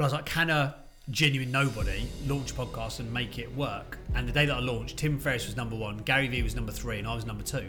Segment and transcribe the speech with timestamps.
[0.00, 0.76] But I was like, can a
[1.10, 3.98] genuine nobody launch a podcast and make it work?
[4.14, 6.72] And the day that I launched, Tim Ferriss was number one, Gary Vee was number
[6.72, 7.66] three, and I was number two.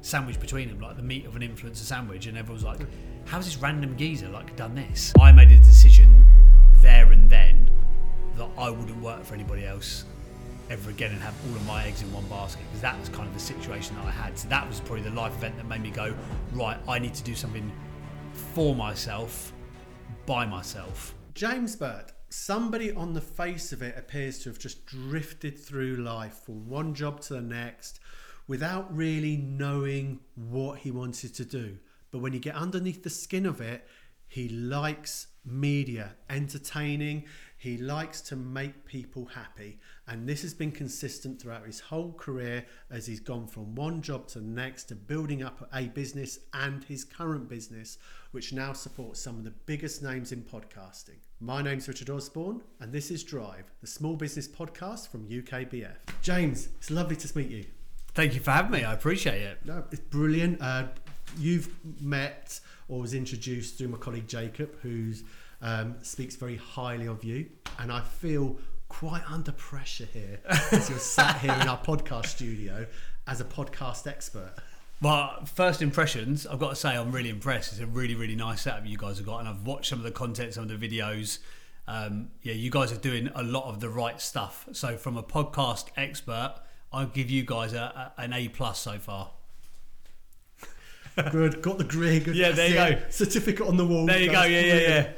[0.00, 2.86] Sandwich between them, like the meat of an influencer sandwich, and everyone was like,
[3.24, 6.24] "How's this random geezer like done this?" I made a decision
[6.82, 7.68] there and then
[8.36, 10.04] that I wouldn't work for anybody else
[10.70, 13.26] ever again and have all of my eggs in one basket because that was kind
[13.26, 14.38] of the situation that I had.
[14.38, 16.14] So that was probably the life event that made me go,
[16.52, 17.72] right, I need to do something
[18.54, 19.52] for myself,
[20.26, 21.15] by myself.
[21.36, 26.40] James Burtt, somebody on the face of it appears to have just drifted through life
[26.46, 28.00] from one job to the next
[28.48, 31.76] without really knowing what he wanted to do.
[32.10, 33.86] But when you get underneath the skin of it,
[34.26, 37.24] he likes media, entertaining.
[37.58, 39.78] He likes to make people happy.
[40.06, 44.28] And this has been consistent throughout his whole career as he's gone from one job
[44.28, 47.98] to the next to building up a business and his current business,
[48.32, 51.16] which now supports some of the biggest names in podcasting.
[51.40, 55.96] My name's Richard Osborne, and this is Drive, the small business podcast from UKBF.
[56.22, 57.64] James, it's lovely to meet you.
[58.14, 58.84] Thank you for having me.
[58.84, 59.58] I appreciate it.
[59.64, 60.60] No, it's brilliant.
[60.60, 60.84] Uh,
[61.38, 61.68] you've
[62.00, 65.12] met or was introduced through my colleague Jacob, who
[65.62, 67.46] um, speaks very highly of you,
[67.78, 70.40] and I feel quite under pressure here
[70.72, 72.86] as you're sat here in our podcast studio
[73.26, 74.52] as a podcast expert.
[75.02, 77.72] Well, first impressions, I've got to say I'm really impressed.
[77.72, 80.04] It's a really, really nice setup you guys have got, and I've watched some of
[80.04, 81.38] the content, some of the videos.
[81.86, 84.66] Um, yeah, you guys are doing a lot of the right stuff.
[84.72, 86.54] So, from a podcast expert,
[86.92, 89.30] I'll give you guys a, a, an A plus so far.
[91.30, 91.84] Good, got the.
[91.84, 92.34] Good.
[92.34, 93.02] Yeah, there you go.
[93.10, 94.06] Certificate on the wall.
[94.06, 94.50] There you That's go.
[94.50, 95.12] Yeah, yeah, yeah.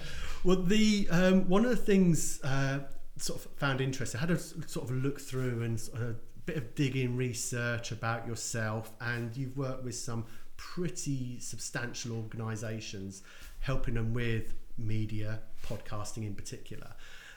[0.48, 2.78] Well, the um, one of the things uh,
[3.18, 4.16] sort of found interesting.
[4.16, 6.14] I had a sort of look through and a
[6.46, 10.24] bit of digging research about yourself, and you've worked with some
[10.56, 13.24] pretty substantial organisations,
[13.60, 16.94] helping them with media, podcasting in particular.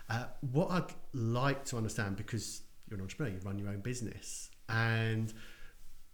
[0.09, 4.52] Uh, what I'd like to understand, because you're an entrepreneur, you run your own business,
[4.70, 5.34] and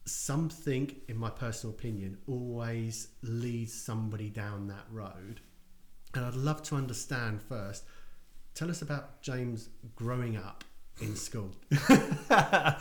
[0.06, 5.42] something, in my personal opinion, always leads somebody down that road.
[6.18, 7.86] And I'd love to understand first.
[8.56, 10.64] Tell us about James growing up
[11.00, 11.52] in school.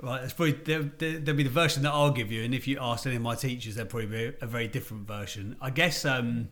[0.00, 2.68] Right, it's probably there, there, there'll be the version that I'll give you, and if
[2.68, 5.56] you ask any of my teachers, there'll probably be a very different version.
[5.60, 6.50] I guess um,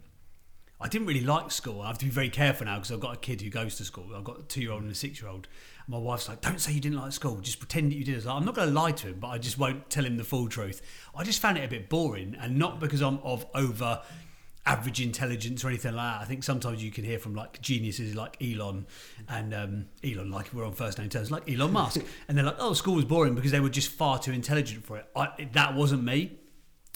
[0.81, 1.81] I didn't really like school.
[1.81, 3.85] I have to be very careful now because I've got a kid who goes to
[3.85, 4.17] school.
[4.17, 5.47] I've got a two-year-old and a six-year-old.
[5.87, 7.37] My wife's like, "Don't say you didn't like school.
[7.41, 9.29] Just pretend that you did." I like, I'm not going to lie to him, but
[9.29, 10.83] I just won't tell him the full truth.
[11.15, 14.03] I just found it a bit boring, and not because I'm of over
[14.67, 16.23] average intelligence or anything like that.
[16.23, 18.87] I think sometimes you can hear from like geniuses like Elon
[19.29, 22.57] and um, Elon, like we're on first name terms, like Elon Musk, and they're like,
[22.59, 25.75] "Oh, school was boring because they were just far too intelligent for it." I, that
[25.75, 26.39] wasn't me.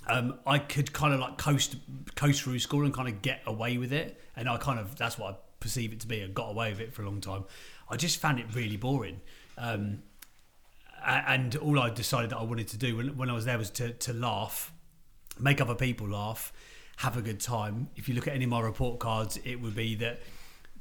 [0.09, 1.77] Um, I could kind of like coast
[2.17, 5.19] coast through school and kind of get away with it, and I kind of that's
[5.19, 6.25] what I perceive it to be.
[6.25, 7.45] I got away with it for a long time.
[7.89, 9.21] I just found it really boring.
[9.57, 10.03] Um,
[11.05, 13.71] and all I decided that I wanted to do when, when I was there was
[13.71, 14.73] to, to laugh,
[15.39, 16.53] make other people laugh,
[17.01, 17.89] have a good time.
[17.97, 20.21] If you look at any of my report cards, it would be that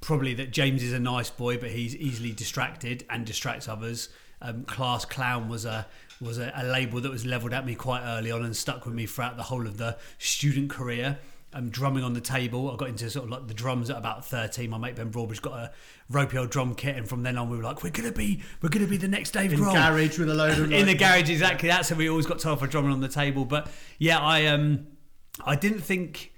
[0.02, 4.09] probably that James is a nice boy, but he's easily distracted and distracts others.
[4.41, 5.88] Um, class clown was a
[6.19, 8.94] was a, a label that was levelled at me quite early on and stuck with
[8.94, 11.18] me throughout the whole of the student career.
[11.53, 12.69] Um, drumming on the table.
[12.69, 14.72] I got into sort of like the drums at about thirteen.
[14.72, 15.72] My mate Ben Broadbridge got a
[16.09, 18.68] ropey old drum kit, and from then on we were like, we're gonna be, we're
[18.68, 21.29] gonna be the next Dave In Grohl garage with a load of in the garage
[21.29, 24.47] exactly that's how we always got told for drumming on the table but yeah i
[24.47, 24.85] um
[25.45, 26.33] i didn't think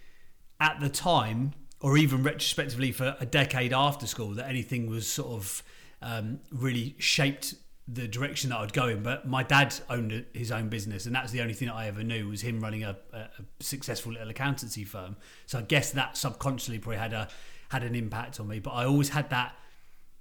[0.59, 5.31] at the time or even retrospectively for a decade after school that anything was sort
[5.31, 5.63] of
[6.01, 7.55] um, really shaped
[7.87, 9.03] the direction that I'd go in.
[9.03, 12.03] But my dad owned his own business, and that's the only thing that I ever
[12.03, 13.27] knew was him running a, a,
[13.59, 15.17] successful little accountancy firm.
[15.45, 17.27] So I guess that subconsciously probably had a
[17.69, 18.59] had an impact on me.
[18.59, 19.55] But I always had that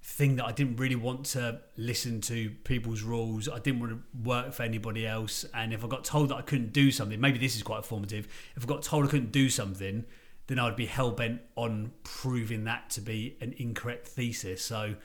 [0.03, 3.47] thing that I didn't really want to listen to people's rules.
[3.47, 5.45] I didn't want to work for anybody else.
[5.53, 8.27] And if I got told that I couldn't do something, maybe this is quite formative.
[8.55, 10.05] If I got told I couldn't do something,
[10.47, 14.63] then I'd be hell bent on proving that to be an incorrect thesis.
[14.63, 14.95] So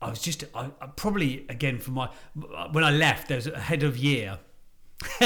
[0.00, 2.08] I was just I, I probably again for my
[2.72, 4.38] when I left, there was a head of year.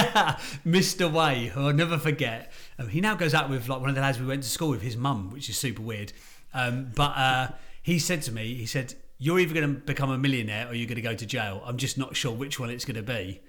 [0.66, 1.10] Mr.
[1.10, 2.50] Way, who I'll never forget.
[2.78, 4.70] Um, he now goes out with like one of the lads we went to school
[4.70, 6.12] with, his mum, which is super weird.
[6.54, 7.48] Um, but uh,
[7.86, 10.88] he said to me, he said, "You're either going to become a millionaire or you're
[10.88, 11.62] going to go to jail.
[11.64, 13.40] I'm just not sure which one it's going to be."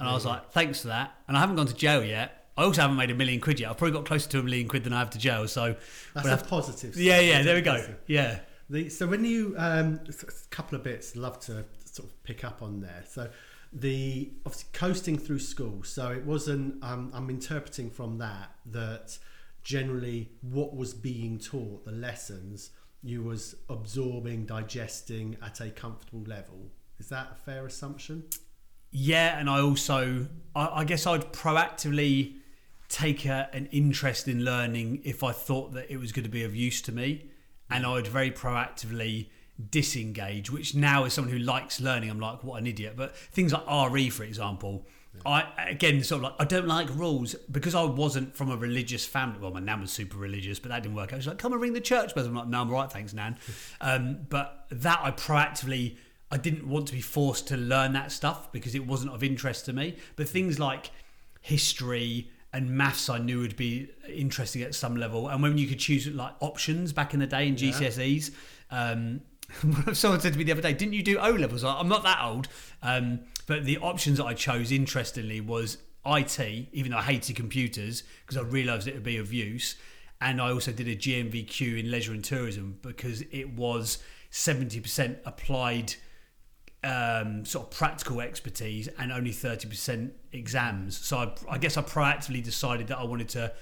[0.00, 2.48] And I was like, "Thanks for that." And I haven't gone to jail yet.
[2.56, 3.70] I also haven't made a million quid yet.
[3.70, 5.46] I've probably got closer to a million quid than I have to jail.
[5.46, 5.76] So,
[6.12, 6.96] That's a have- positive.
[6.96, 7.42] yeah, yeah.
[7.44, 7.86] There we go.
[8.08, 8.40] Yeah.
[8.68, 12.62] The, so when you um, a couple of bits, love to sort of pick up
[12.62, 13.04] on there.
[13.08, 13.30] So
[13.72, 15.84] the obviously coasting through school.
[15.84, 16.82] So it wasn't.
[16.82, 19.18] Um, I'm interpreting from that that
[19.62, 22.70] generally what was being taught, the lessons
[23.04, 26.70] you was absorbing, digesting at a comfortable level.
[26.98, 28.24] Is that a fair assumption?
[28.90, 32.36] Yeah, and I also, I, I guess I'd proactively
[32.88, 36.44] take a, an interest in learning if I thought that it was going to be
[36.44, 37.30] of use to me,
[37.68, 37.88] and mm.
[37.88, 39.28] I would very proactively
[39.70, 40.50] disengage.
[40.50, 42.94] Which now, as someone who likes learning, I'm like, what an idiot.
[42.96, 44.86] But things like RE, for example,
[45.26, 49.06] I again sort of like I don't like rules because I wasn't from a religious
[49.06, 49.38] family.
[49.40, 51.20] Well, my nan was super religious, but that didn't work out.
[51.20, 53.36] She's like, "Come and ring the church bells." I'm like, "No, I'm right, thanks, nan."
[53.80, 55.96] Um, but that I proactively,
[56.30, 59.64] I didn't want to be forced to learn that stuff because it wasn't of interest
[59.66, 59.96] to me.
[60.16, 60.90] But things like
[61.40, 65.28] history and maths, I knew would be interesting at some level.
[65.28, 67.72] And when you could choose like options back in the day in Yeah.
[67.72, 68.30] GCSEs.
[68.70, 69.20] Um,
[69.92, 72.20] Someone said to me the other day, "Didn't you do O levels?" I'm not that
[72.22, 72.48] old,
[72.82, 78.02] um, but the options that I chose, interestingly, was IT, even though I hated computers
[78.24, 79.76] because I realised it would be of use,
[80.20, 83.98] and I also did a GNVQ in leisure and tourism because it was
[84.30, 85.94] 70% applied
[86.82, 90.98] um, sort of practical expertise and only 30% exams.
[90.98, 93.52] So I, I guess I proactively decided that I wanted to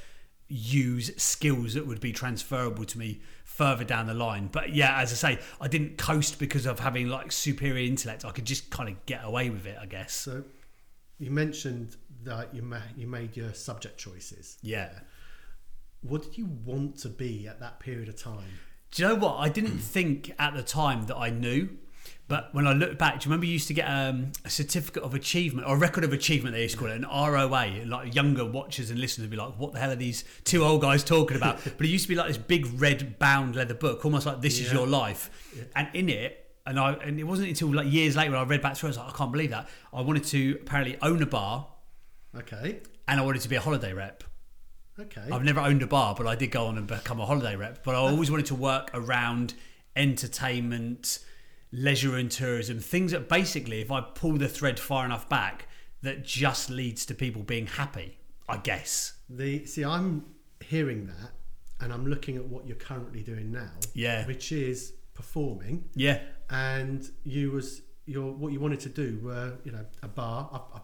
[0.49, 3.20] use skills that would be transferable to me
[3.52, 4.49] further down the line.
[4.50, 8.25] But yeah, as I say, I didn't coast because of having like superior intellect.
[8.25, 10.14] I could just kind of get away with it, I guess.
[10.14, 10.44] So,
[11.19, 14.58] you mentioned that you ma- you made your subject choices.
[14.62, 14.90] Yeah.
[16.00, 18.58] What did you want to be at that period of time?
[18.90, 19.37] Do you know what?
[19.37, 21.69] I didn't think at the time that I knew.
[22.28, 25.02] But when I look back, do you remember you used to get um, a certificate
[25.02, 26.54] of achievement or a record of achievement?
[26.54, 27.84] They used to call it an ROA.
[27.84, 30.80] Like younger watchers and listeners would be like, "What the hell are these two old
[30.80, 34.04] guys talking about?" but it used to be like this big red bound leather book,
[34.04, 35.30] almost like "This is your life,"
[35.76, 36.38] and in it.
[36.64, 38.96] And I and it wasn't until like years later when I read back through, and
[38.96, 39.69] I was like, I can't believe that.
[39.92, 41.66] I wanted to apparently own a bar,
[42.38, 42.80] Okay.
[43.08, 44.22] and I wanted to be a holiday rep.
[44.98, 45.22] Okay.
[45.32, 47.82] I've never owned a bar, but I did go on and become a holiday rep.
[47.82, 49.54] But I always wanted to work around
[49.96, 51.19] entertainment,
[51.72, 55.66] leisure and tourism, things that basically, if I pull the thread far enough back,
[56.02, 58.19] that just leads to people being happy.
[58.48, 59.14] I guess.
[59.30, 60.24] The see, I'm
[60.60, 61.30] hearing that,
[61.80, 63.70] and I'm looking at what you're currently doing now.
[63.94, 64.26] Yeah.
[64.26, 66.20] Which is performing, Yeah.
[66.50, 70.50] and you was your what you wanted to do were you know a bar.
[70.52, 70.80] I, I,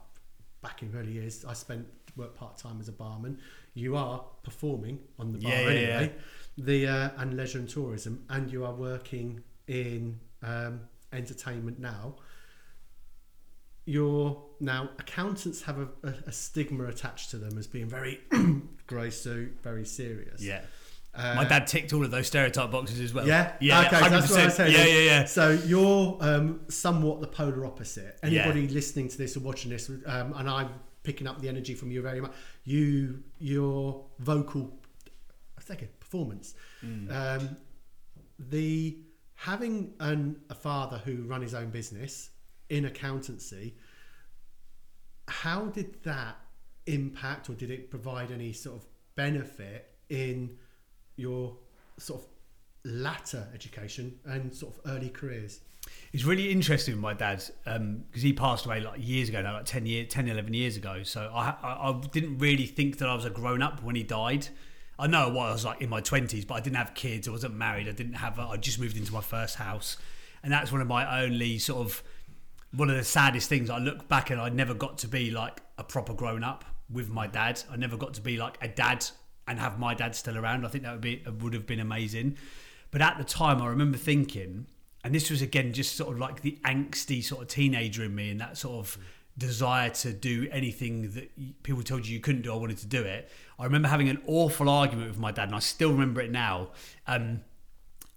[0.62, 1.86] back in early years, I spent
[2.16, 3.38] work part time as a barman.
[3.74, 6.14] You are performing on the bar Yeah, yeah, anyway.
[6.56, 10.80] The uh, and leisure and tourism, and you are working in um,
[11.12, 12.16] entertainment now.
[13.84, 18.20] You're now accountants have a, a, a stigma attached to them as being very
[18.86, 20.42] grey suit, very serious.
[20.42, 20.60] Yeah.
[21.14, 23.26] Uh, My dad ticked all of those stereotype boxes as well.
[23.26, 23.52] yeah.
[23.60, 23.86] Yeah.
[23.86, 23.98] Okay.
[23.98, 24.50] so That's what I 100%.
[24.52, 24.72] said.
[24.72, 24.84] Yeah.
[24.84, 24.98] Yeah.
[25.00, 25.24] Yeah.
[25.24, 28.18] So you're um, somewhat the polar opposite.
[28.22, 30.68] Anybody listening to this or watching this, um, and I'm
[31.02, 32.32] picking up the energy from you very much.
[32.64, 34.78] You, your vocal,
[35.56, 36.54] I think performance.
[36.84, 37.10] Mm.
[37.10, 37.56] Um,
[38.38, 38.98] the
[39.38, 42.30] having an, a father who run his own business
[42.68, 43.76] in accountancy.
[45.28, 46.36] How did that
[46.86, 50.56] impact, or did it provide any sort of benefit in
[51.14, 51.56] your
[51.98, 52.26] sort of
[52.84, 55.60] latter education and sort of early careers?
[56.12, 59.66] It's really interesting my dad um, because he passed away like years ago now, like
[59.66, 61.04] 10, year, 10 11 years ago.
[61.04, 64.02] So I, I, I didn't really think that I was a grown up when he
[64.02, 64.48] died.
[64.98, 67.28] I know what I was like in my 20s, but I didn't have kids.
[67.28, 67.88] I wasn't married.
[67.88, 69.96] I didn't have, I just moved into my first house.
[70.42, 72.02] And that's one of my only sort of,
[72.74, 73.70] one of the saddest things.
[73.70, 77.08] I look back and I never got to be like a proper grown up with
[77.08, 77.62] my dad.
[77.70, 79.06] I never got to be like a dad
[79.46, 80.66] and have my dad still around.
[80.66, 82.36] I think that would be, would have been amazing.
[82.90, 84.66] But at the time, I remember thinking,
[85.04, 88.30] and this was again just sort of like the angsty sort of teenager in me
[88.30, 88.98] and that sort of
[89.38, 93.02] desire to do anything that people told you you couldn't do i wanted to do
[93.02, 93.30] it.
[93.58, 96.70] I remember having an awful argument with my dad and i still remember it now.
[97.06, 97.42] Um,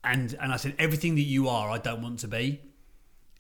[0.04, 2.62] and and i said everything that you are i don't want to be.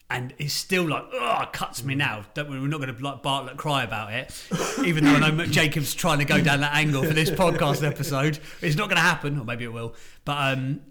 [0.10, 2.26] And it's still like oh it cuts me now.
[2.34, 4.44] Don't we're not going to like bartlett cry about it.
[4.86, 8.40] Even though i know jacob's trying to go down that angle for this podcast episode.
[8.62, 9.96] It's not going to happen or maybe it will.
[10.24, 10.82] But um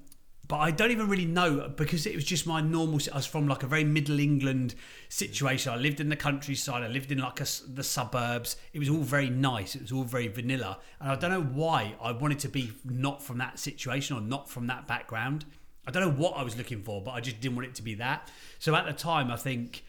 [0.51, 2.99] but I don't even really know because it was just my normal.
[3.13, 4.75] I was from like a very middle England
[5.09, 5.73] situation.
[5.73, 6.83] I lived in the countryside.
[6.83, 8.57] I lived in like a the suburbs.
[8.73, 9.77] It was all very nice.
[9.77, 13.23] It was all very vanilla, and I don't know why I wanted to be not
[13.23, 15.45] from that situation or not from that background.
[15.87, 17.83] I don't know what I was looking for, but I just didn't want it to
[17.83, 18.29] be that.
[18.59, 19.85] So at the time, I think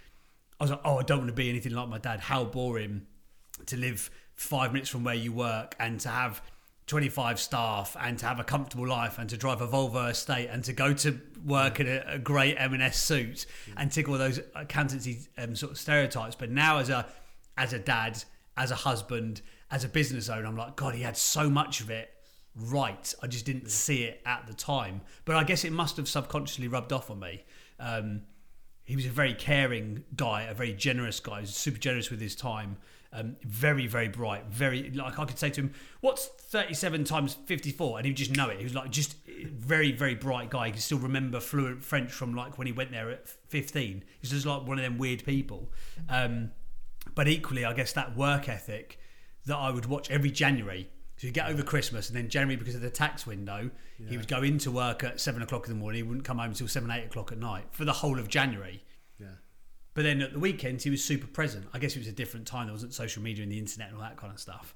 [0.59, 2.19] I was like, oh, I don't want to be anything like my dad.
[2.19, 3.07] How boring
[3.65, 6.43] to live five minutes from where you work and to have
[6.91, 10.61] 25 staff and to have a comfortable life and to drive a Volvo estate and
[10.65, 13.45] to go to work in a, a great M&S suit
[13.77, 16.35] and tick all those accountancy um, sort of stereotypes.
[16.35, 17.07] But now as a
[17.57, 18.21] as a dad,
[18.57, 21.89] as a husband, as a business owner, I'm like, God, he had so much of
[21.89, 22.09] it
[22.57, 23.13] right.
[23.23, 24.99] I just didn't see it at the time.
[25.23, 27.45] But I guess it must have subconsciously rubbed off on me.
[27.79, 28.23] Um,
[28.83, 31.35] he was a very caring guy, a very generous guy.
[31.35, 32.75] He was super generous with his time.
[33.13, 34.45] Um, very, very bright.
[34.47, 37.97] Very like I could say to him, "What's thirty-seven times fifty-four?
[37.97, 38.57] and he'd just know it.
[38.57, 40.67] He was like just very, very bright guy.
[40.67, 44.03] He could still remember fluent French from like when he went there at fifteen.
[44.21, 45.71] He's just like one of them weird people.
[46.07, 46.51] Um,
[47.13, 48.97] but equally, I guess that work ethic
[49.45, 50.89] that I would watch every January.
[51.17, 53.69] So you get over Christmas, and then January because of the tax window,
[54.09, 55.97] he would go into work at seven o'clock in the morning.
[55.97, 58.83] He wouldn't come home until seven, eight o'clock at night for the whole of January.
[59.93, 61.65] But then at the weekends, he was super present.
[61.73, 62.67] I guess it was a different time.
[62.67, 64.73] There wasn't social media and the internet and all that kind of stuff.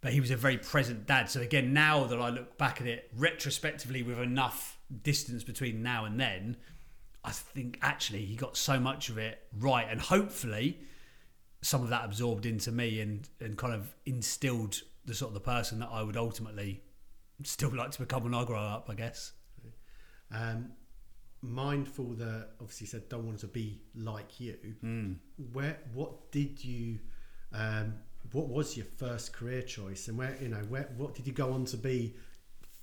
[0.00, 1.30] But he was a very present dad.
[1.30, 6.04] So again, now that I look back at it retrospectively with enough distance between now
[6.04, 6.56] and then,
[7.24, 9.86] I think actually he got so much of it right.
[9.88, 10.78] And hopefully,
[11.62, 15.40] some of that absorbed into me and, and kind of instilled the sort of the
[15.40, 16.82] person that I would ultimately
[17.44, 19.32] still like to become when I grow up, I guess.
[20.30, 20.72] Um,
[21.42, 24.56] mindful that obviously said don't want to be like you.
[24.80, 25.12] Hmm.
[25.52, 26.98] Where what did you
[27.52, 27.94] um,
[28.32, 31.52] what was your first career choice and where you know where what did you go
[31.52, 32.14] on to be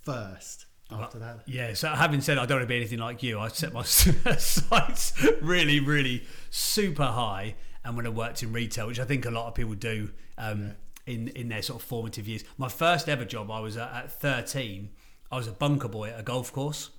[0.02, 1.40] first after that?
[1.46, 3.82] Yeah, so having said I don't want to be anything like you, I set my
[3.82, 7.56] sights really, really super high.
[7.84, 10.72] And when I worked in retail, which I think a lot of people do um,
[11.06, 14.12] in in their sort of formative years, my first ever job, I was at, at
[14.12, 14.90] 13.
[15.30, 16.90] I was a bunker boy at a golf course.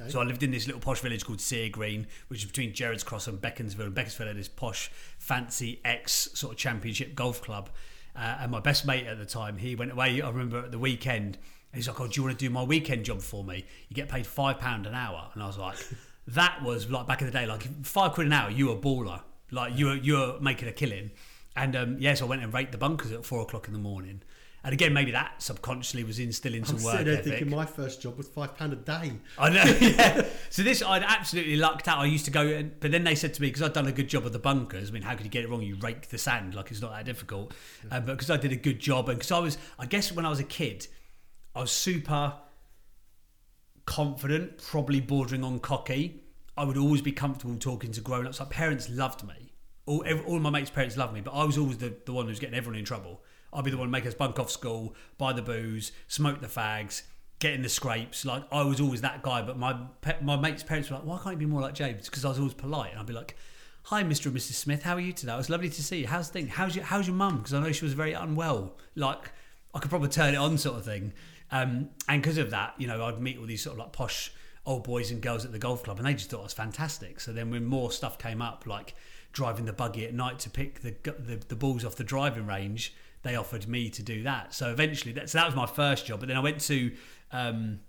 [0.00, 0.10] Okay.
[0.10, 3.04] So I lived in this little posh village called Seer Green, which is between Gerrards
[3.04, 3.86] Cross and Beaconsfield.
[3.86, 7.70] And Beaconsfield had this posh, fancy ex sort of championship golf club.
[8.16, 10.20] Uh, and my best mate at the time, he went away.
[10.20, 11.38] I remember at the weekend,
[11.72, 13.64] he's like, "Oh, do you want to do my weekend job for me?
[13.88, 15.76] You get paid five pound an hour." And I was like,
[16.28, 18.50] "That was like back in the day, like five quid an hour.
[18.50, 19.20] You were a baller,
[19.50, 21.12] like you were you were making a killing."
[21.56, 24.22] And um, yes, I went and raked the bunkers at four o'clock in the morning.
[24.64, 28.00] And again, maybe that subconsciously was instilling some I'm work sitting there thinking my first
[28.00, 29.12] job was five pound a day.
[29.38, 29.62] I know.
[29.80, 30.24] Yeah.
[30.48, 31.98] So this, I'd absolutely lucked out.
[31.98, 33.92] I used to go, and- but then they said to me because I'd done a
[33.92, 34.88] good job of the bunkers.
[34.88, 35.60] I mean, how could you get it wrong?
[35.60, 37.52] You rake the sand, like it's not that difficult.
[37.90, 40.24] Um, but because I did a good job, and because I was, I guess when
[40.24, 40.86] I was a kid,
[41.54, 42.32] I was super
[43.86, 46.22] confident, probably bordering on cocky.
[46.56, 48.40] I would always be comfortable talking to grown ups.
[48.40, 49.52] Like parents loved me.
[49.86, 52.24] All, ev all my mates' parents loved me, but I was always the, the one
[52.24, 53.22] who was getting everyone in trouble.
[53.54, 56.46] I'd be the one to make us bunk off school, buy the booze, smoke the
[56.46, 57.02] fags,
[57.38, 58.24] get in the scrapes.
[58.24, 59.42] Like I was always that guy.
[59.42, 62.06] But my pe- my mates' parents were like, "Why can't you be more like James?"
[62.06, 63.36] Because I was always polite, and I'd be like,
[63.84, 64.26] "Hi, Mr.
[64.26, 64.54] and Mrs.
[64.54, 64.82] Smith.
[64.82, 65.34] How are you today?
[65.34, 66.06] It was lovely to see you.
[66.06, 66.50] How's things?
[66.50, 67.38] How's your How's your mum?
[67.38, 68.76] Because I know she was very unwell.
[68.94, 69.32] Like
[69.74, 71.12] I could probably turn it on, sort of thing.
[71.50, 74.32] Um, and because of that, you know, I'd meet all these sort of like posh
[74.66, 77.20] old boys and girls at the golf club, and they just thought I was fantastic.
[77.20, 78.94] So then, when more stuff came up, like
[79.32, 82.94] driving the buggy at night to pick the the, the balls off the driving range,
[83.24, 84.54] they offered me to do that.
[84.54, 86.20] So eventually, that, so that was my first job.
[86.20, 86.92] But then I went to
[87.32, 87.80] um,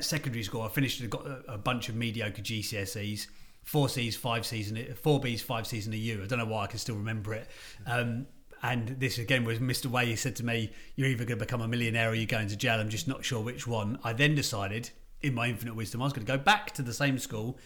[0.00, 0.62] secondary school.
[0.62, 3.28] I finished, and got a, a bunch of mediocre GCSEs,
[3.62, 6.22] four C's, five C's, and four B's, five C's, and a U.
[6.24, 7.48] I don't know why I can still remember it.
[7.86, 8.26] Um,
[8.62, 9.86] and this again was Mr.
[9.86, 10.06] Way.
[10.06, 12.56] He said to me, "You're either going to become a millionaire or you're going to
[12.56, 12.80] jail.
[12.80, 16.14] I'm just not sure which one." I then decided, in my infinite wisdom, I was
[16.14, 17.58] going to go back to the same school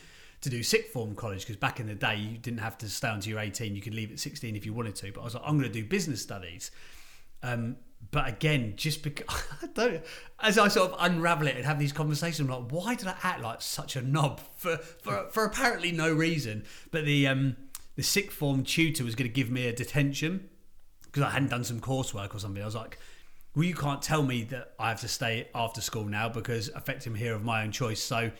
[0.42, 3.11] to do sixth form college because back in the day you didn't have to stay
[3.11, 3.75] until you're 18.
[3.75, 5.12] You could leave at 16 if you wanted to.
[5.12, 6.70] But I was like, I'm going to do business studies.
[7.42, 7.76] Um,
[8.11, 9.26] but again, just because
[9.62, 10.02] I don't,
[10.40, 13.14] as I sort of unravel it and have these conversations, I'm like, why did I
[13.23, 16.64] act like such a knob for for, for apparently no reason?
[16.90, 17.56] But the um,
[17.97, 20.49] the sixth form tutor was going to give me a detention
[21.02, 22.62] because I hadn't done some coursework or something.
[22.62, 22.99] I was like,
[23.54, 27.14] well, you can't tell me that I have to stay after school now because I'm
[27.14, 28.00] here of my own choice.
[28.00, 28.30] So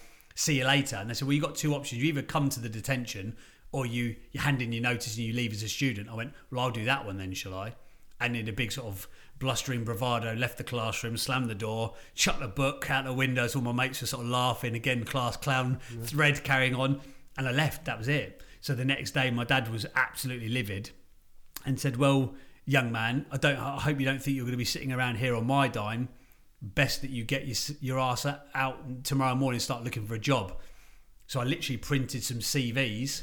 [0.41, 0.97] see you later.
[0.97, 2.03] And they said, well, you've got two options.
[2.03, 3.37] You either come to the detention
[3.73, 6.09] or you, you hand in your notice and you leave as a student.
[6.09, 7.75] I went, well, I'll do that one then, shall I?
[8.19, 9.07] And in a big sort of
[9.39, 13.47] blustering bravado, left the classroom, slammed the door, shut the book out the window.
[13.47, 17.01] So all my mates were sort of laughing again, class clown thread carrying on.
[17.37, 17.85] And I left.
[17.85, 18.43] That was it.
[18.61, 20.91] So the next day, my dad was absolutely livid
[21.65, 22.35] and said, "Well,
[22.67, 23.57] young man, I don't.
[23.57, 26.11] I hope you don't think you're going to be sitting around here on my dime.
[26.63, 30.19] Best that you get your your ass out tomorrow morning and start looking for a
[30.19, 30.55] job."
[31.27, 33.23] So I literally printed some CVs.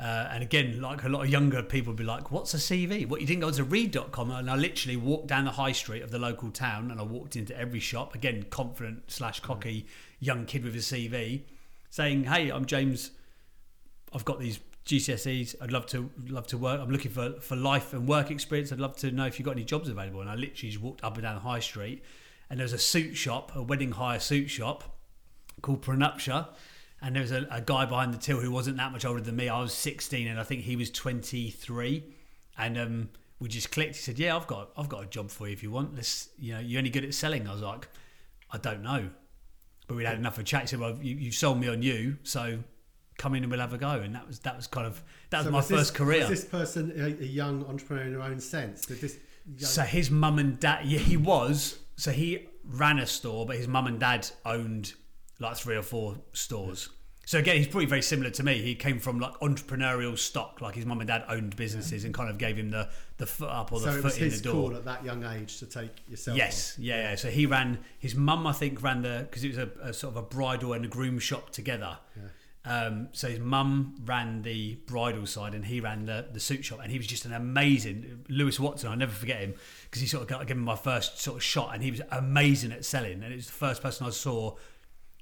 [0.00, 3.06] Uh, and again, like a lot of younger people would be like, What's a CV?
[3.06, 4.30] What you didn't go to reed.com?
[4.30, 7.36] And I literally walked down the high street of the local town and I walked
[7.36, 9.86] into every shop, again, confident slash cocky
[10.18, 11.42] young kid with a CV,
[11.90, 13.10] saying, Hey, I'm James.
[14.12, 15.54] I've got these GCSEs.
[15.60, 16.80] I'd love to love to work.
[16.80, 18.72] I'm looking for, for life and work experience.
[18.72, 20.22] I'd love to know if you've got any jobs available.
[20.22, 22.02] And I literally just walked up and down the high street
[22.50, 24.98] and there was a suit shop, a wedding hire suit shop
[25.62, 26.48] called Pronuptia.
[27.02, 29.34] And there was a, a guy behind the till who wasn't that much older than
[29.36, 29.48] me.
[29.48, 32.04] I was 16 and I think he was 23.
[32.58, 33.96] And um, we just clicked.
[33.96, 35.94] He said, "Yeah, I've got I've got a job for you if you want.
[35.94, 37.88] Let's you know you're only good at selling." I was like,
[38.52, 39.08] I don't know.
[39.88, 40.62] But we'd had enough of a chat.
[40.62, 42.58] He said, "Well, you, you sold me on you, so
[43.16, 45.38] come in and we'll have a go." And that was that was kind of that
[45.38, 46.20] was So my was this- first career.
[46.20, 48.84] Was this person a, a young entrepreneur in their own sense?
[48.84, 49.16] Did this
[49.46, 51.78] young, So his mum and dad, yeah, he was.
[52.00, 54.94] So he ran a store, but his mum and dad owned
[55.38, 56.88] like three or four stores.
[57.26, 58.62] So again, he's probably very similar to me.
[58.62, 62.30] He came from like entrepreneurial stock, like his mum and dad owned businesses and kind
[62.30, 62.88] of gave him the,
[63.18, 64.52] the foot up or so the it was foot in the his door.
[64.52, 66.38] call at that young age to take yourself.
[66.38, 67.14] Yes, yeah, yeah.
[67.16, 67.78] So he ran.
[67.98, 70.72] His mum, I think, ran the because it was a, a sort of a bridal
[70.72, 71.98] and a groom shop together.
[72.64, 76.80] Um, so his mum ran the bridal side and he ran the, the suit shop,
[76.82, 78.90] and he was just an amazing Lewis Watson.
[78.90, 81.74] I'll never forget him because he sort of got given my first sort of shot,
[81.74, 83.22] and he was amazing at selling.
[83.22, 84.56] And it was the first person I saw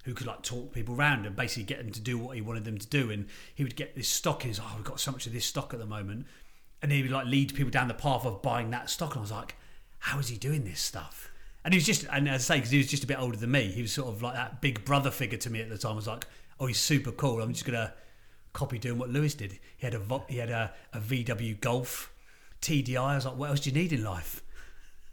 [0.04, 2.64] who could like talk people around and basically get them to do what he wanted
[2.64, 3.11] them to do.
[3.11, 4.42] And he would get this stock.
[4.42, 6.26] He's oh, we've got so much of this stock at the moment,
[6.83, 9.11] and he would like lead people down the path of buying that stock.
[9.11, 9.54] And I was like,
[10.00, 11.30] how is he doing this stuff?
[11.64, 13.37] And he was just, and as I say, because he was just a bit older
[13.37, 15.78] than me, he was sort of like that big brother figure to me at the
[15.78, 15.92] time.
[15.92, 16.26] I was like,
[16.61, 17.41] oh, he's super cool.
[17.41, 17.93] I'm just gonna
[18.53, 19.53] copy doing what Lewis did.
[19.77, 22.12] He had a he had a, a VW Golf
[22.61, 22.99] TDI.
[22.99, 24.43] I was like, what else do you need in life?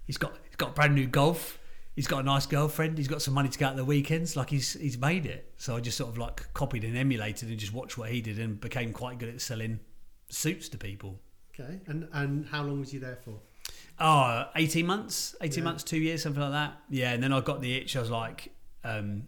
[0.06, 1.60] He's got he's got a brand new Golf.
[1.96, 2.98] He's got a nice girlfriend.
[2.98, 4.36] He's got some money to go out the weekends.
[4.36, 5.54] Like he's he's made it.
[5.58, 8.38] So I just sort of like copied and emulated and just watched what he did
[8.40, 9.80] and became quite good at selling
[10.30, 11.20] suits to people.
[11.58, 11.80] Okay.
[11.88, 13.40] And and how long was you there for?
[13.98, 15.64] Oh, 18 months, 18 Yeah.
[15.64, 16.74] months, two years, something like that.
[16.90, 17.96] Yeah, and then I got the itch.
[17.96, 19.28] I was like, um,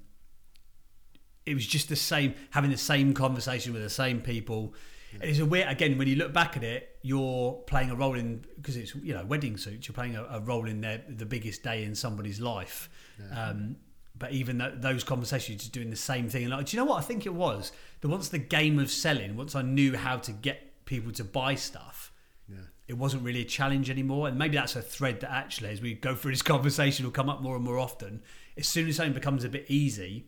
[1.47, 4.73] it was just the same, having the same conversation with the same people.
[5.21, 8.45] It's a weird, again, when you look back at it, you're playing a role in,
[8.57, 11.63] because it's, you know, wedding suits, you're playing a, a role in their, the biggest
[11.63, 12.89] day in somebody's life.
[13.33, 13.77] Um,
[14.19, 16.43] but even th- those conversations, you're just doing the same thing.
[16.43, 17.71] And like, do you know what I think it was?
[18.01, 21.55] That once the game of selling, once I knew how to get people to buy
[21.55, 22.11] stuff,
[22.49, 22.57] Yeah.
[22.87, 24.27] it wasn't really a challenge anymore.
[24.27, 27.29] And maybe that's a thread that actually, as we go through this conversation, will come
[27.29, 28.21] up more and more often.
[28.57, 30.27] As soon as something becomes a bit easy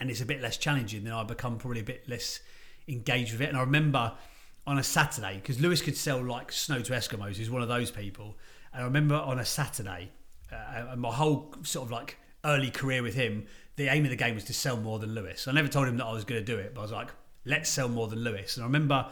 [0.00, 2.40] and it's a bit less challenging, then I become probably a bit less
[2.86, 3.48] engaged with it.
[3.48, 4.12] And I remember
[4.66, 7.90] on a Saturday, because Lewis could sell like snow to Eskimos, he's one of those
[7.90, 8.36] people.
[8.72, 10.10] And I remember on a Saturday,
[10.52, 14.34] uh, my whole sort of like early career with him, the aim of the game
[14.34, 15.48] was to sell more than Lewis.
[15.48, 17.08] I never told him that I was going to do it, but I was like,
[17.44, 18.56] let's sell more than Lewis.
[18.56, 19.06] And I remember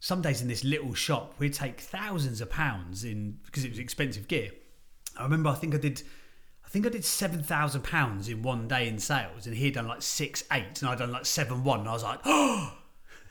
[0.00, 3.78] some days in this little shop, we'd take thousands of pounds in because it was
[3.78, 4.50] expensive gear.
[5.18, 6.02] I remember, I think I did,
[6.74, 9.86] think I did seven thousand pounds in one day in sales, and he had done
[9.86, 11.80] like six eight, and I'd done like seven one.
[11.80, 12.76] And I was like, oh,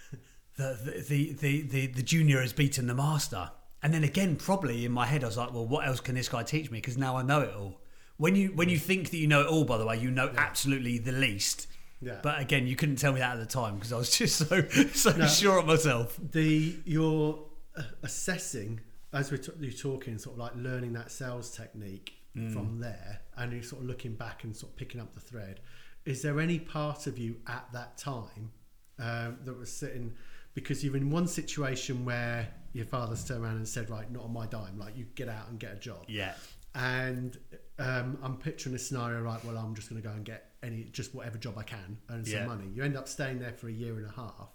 [0.57, 3.51] the the, the the the the junior has beaten the master.
[3.81, 6.29] And then again, probably in my head, I was like, well, what else can this
[6.29, 6.77] guy teach me?
[6.77, 7.81] Because now I know it all.
[8.15, 10.31] When you when you think that you know it all, by the way, you know
[10.37, 11.67] absolutely the least.
[12.01, 12.19] Yeah.
[12.23, 14.61] But again, you couldn't tell me that at the time because I was just so
[14.93, 15.27] so No.
[15.27, 16.17] sure of myself.
[16.31, 17.39] the you're
[17.75, 18.79] uh, assessing
[19.11, 22.51] as we're, t- you're talking, sort of like learning that sales technique Mm.
[22.53, 25.59] from there, and you're sort of looking back and sort of picking up the thread.
[26.05, 28.51] Is there any part of you at that time
[28.99, 30.13] um, that was sitting
[30.55, 34.33] because you're in one situation where your father's turned around and said, "Right, not on
[34.33, 34.79] my dime.
[34.79, 36.33] Like you get out and get a job." Yeah.
[36.75, 37.37] and
[37.77, 39.43] um, I'm picturing a scenario right.
[39.45, 42.25] Well, I'm just going to go and get any, just whatever job I can, earn
[42.25, 42.45] some Yeah.
[42.47, 42.65] money.
[42.73, 44.49] You end up staying there for a year and a half,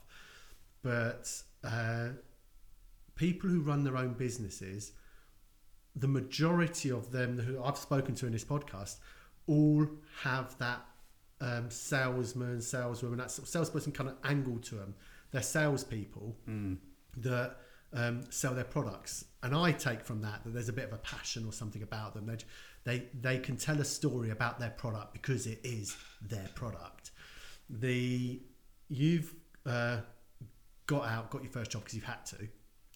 [0.83, 1.31] but
[1.63, 2.09] uh,
[3.15, 4.93] people who run their own businesses,
[5.97, 8.97] the majority of them who I've spoken to in this podcast,
[9.47, 9.87] all
[10.23, 10.85] have that
[11.41, 14.95] um, salesman, saleswoman, that sort of salesperson kind of angle to them.
[15.31, 16.37] They're salespeople
[17.19, 17.57] that
[17.93, 20.99] um, sell their products, and I take from that that there's a bit of a
[20.99, 22.27] passion or something about them.
[22.27, 22.39] They
[22.85, 27.11] they they can tell a story about their product because it is their product.
[27.69, 28.41] The
[28.89, 29.35] you've
[29.67, 29.99] uh,
[30.87, 32.49] got out, got your first job because you've had to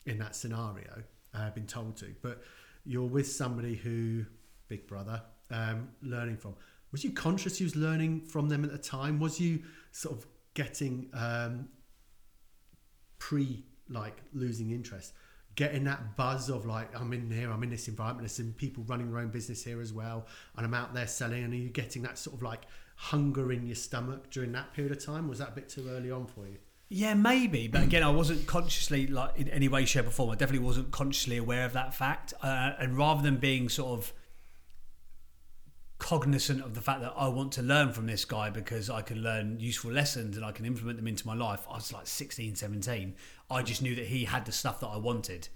[0.06, 1.02] in that scenario,
[1.34, 2.42] uh, been told to, but
[2.84, 4.24] you're with somebody who,
[4.68, 6.54] big brother, um, learning from.
[6.90, 9.18] Was you conscious you was learning from them at the time?
[9.18, 11.68] Was you sort of getting um,
[13.18, 15.12] pre like losing interest,
[15.54, 18.84] getting that buzz of like I'm in here, I'm in this environment, there's some people
[18.84, 21.44] running their own business here as well, and I'm out there selling.
[21.44, 22.62] And are you getting that sort of like
[22.96, 25.28] hunger in your stomach during that period of time?
[25.28, 26.58] Was that a bit too early on for you?
[26.94, 30.28] Yeah, maybe, but again, I wasn't consciously like in any way, shape, or form.
[30.28, 34.12] I definitely wasn't consciously aware of that fact, uh, and rather than being sort of
[35.96, 39.22] cognizant of the fact that I want to learn from this guy because I can
[39.22, 41.64] learn useful lessons and I can implement them into my life.
[41.70, 43.14] I was like 16, 17.
[43.50, 45.48] I just knew that he had the stuff that I wanted.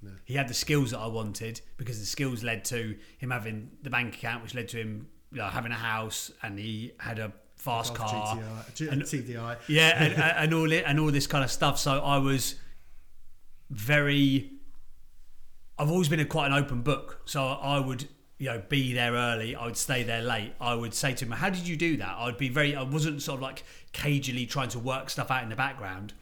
[0.00, 0.12] No.
[0.24, 3.90] He had the skills that I wanted because the skills led to him having the
[3.90, 7.32] bank account, which led to him you know, having a house, and he had a
[7.68, 8.36] fast Golf car.
[8.36, 9.56] GTI, G- and- TDI.
[9.68, 11.78] yeah, and, and all it and all this kind of stuff.
[11.78, 12.54] So I was
[13.70, 14.50] very.
[15.78, 19.12] I've always been a quite an open book, so I would you know, be there
[19.12, 19.54] early.
[19.54, 20.52] I would stay there late.
[20.60, 22.74] I would say to him, "How did you do that?" I would be very.
[22.74, 26.14] I wasn't sort of like cagily trying to work stuff out in the background.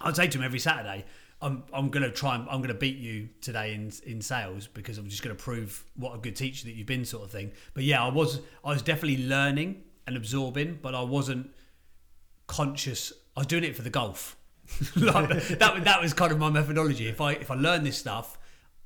[0.00, 1.04] I'd say to him every Saturday,
[1.42, 4.66] "I'm I'm going to try and I'm going to beat you today in in sales
[4.66, 7.30] because I'm just going to prove what a good teacher that you've been, sort of
[7.30, 11.50] thing." But yeah, I was I was definitely learning and absorbing, but I wasn't
[12.46, 13.12] conscious.
[13.36, 14.36] I was doing it for the golf.
[14.96, 17.08] like, that that was kind of my methodology.
[17.08, 18.38] If I if I learn this stuff,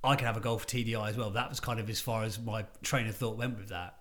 [0.03, 1.31] I can have a golf TDI as well.
[1.31, 3.97] That was kind of as far as my train of thought went with that.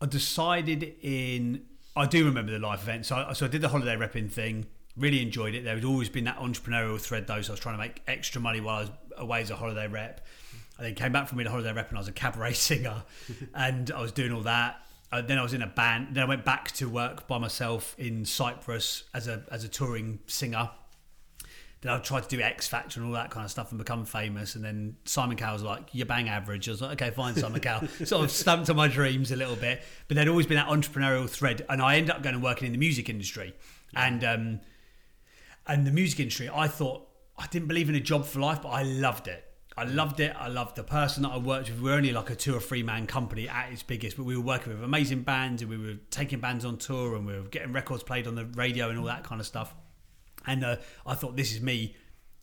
[0.00, 1.62] I decided in
[1.94, 4.66] I do remember the life event, so I, so I did the holiday repping thing.
[4.96, 5.64] Really enjoyed it.
[5.64, 8.40] There had always been that entrepreneurial thread though, so I was trying to make extra
[8.40, 10.26] money while I was away as a holiday rep.
[10.78, 13.04] I then came back from being a holiday rep and I was a cabaret singer,
[13.54, 14.80] and I was doing all that.
[15.12, 16.14] Uh, then I was in a band.
[16.14, 20.20] Then I went back to work by myself in Cyprus as a as a touring
[20.26, 20.70] singer.
[21.82, 24.04] Then I tried to do X Factor and all that kind of stuff and become
[24.04, 24.54] famous.
[24.54, 27.60] And then Simon Cowell was like, "You're bang average." I was like, "Okay, fine, Simon
[27.60, 30.68] Cowell." sort of stumped on my dreams a little bit, but there'd always been that
[30.68, 33.54] entrepreneurial thread, and I ended up going and working in the music industry,
[33.94, 34.60] and um,
[35.66, 36.48] and the music industry.
[36.48, 39.51] I thought I didn't believe in a job for life, but I loved it.
[39.76, 40.34] I loved it.
[40.38, 41.80] I loved the person that I worked with.
[41.80, 44.36] We were only like a two or three man company at its biggest, but we
[44.36, 47.42] were working with amazing bands and we were taking bands on tour and we were
[47.48, 49.74] getting records played on the radio and all that kind of stuff.
[50.46, 51.96] And uh, I thought, this is me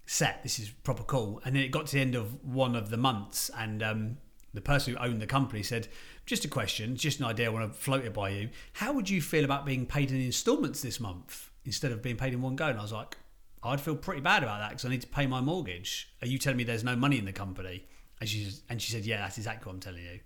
[0.09, 0.41] set.
[0.41, 1.39] This is proper cool.
[1.45, 4.17] And then it got to the end of one of the months, and um,
[4.53, 5.87] the person who owned the company said,
[6.25, 7.45] "Just a question, just an idea.
[7.45, 8.49] I want to float it by you.
[8.73, 12.33] How would you feel about being paid in instalments this month instead of being paid
[12.33, 13.17] in one go?" And I was like,
[13.63, 16.13] "I'd feel pretty bad about that because I need to pay my mortgage.
[16.21, 17.85] Are you telling me there's no money in the company?"
[18.19, 20.19] And she and she said, "Yeah, that's exactly what I'm telling you."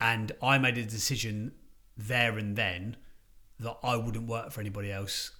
[0.00, 1.52] And I made a decision
[1.96, 2.96] there and then
[3.60, 5.32] that I wouldn't work for anybody else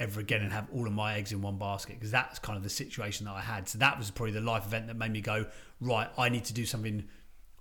[0.00, 2.64] ever again and have all of my eggs in one basket because that's kind of
[2.64, 3.68] the situation that I had.
[3.68, 5.46] So that was probably the life event that made me go,
[5.80, 7.04] right, I need to do something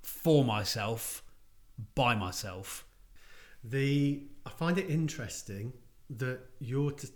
[0.01, 1.23] for myself,
[1.93, 2.85] by myself.
[3.63, 5.73] The I find it interesting
[6.09, 7.09] that your t-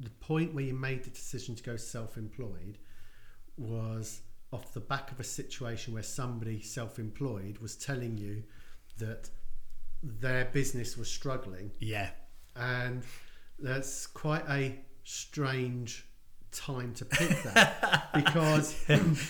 [0.00, 2.78] the point where you made the decision to go self-employed
[3.56, 8.42] was off the back of a situation where somebody self-employed was telling you
[8.98, 9.28] that
[10.02, 12.10] their business was struggling Yeah.
[12.56, 13.02] and
[13.58, 16.06] that's quite a strange
[16.52, 18.74] time to pick that because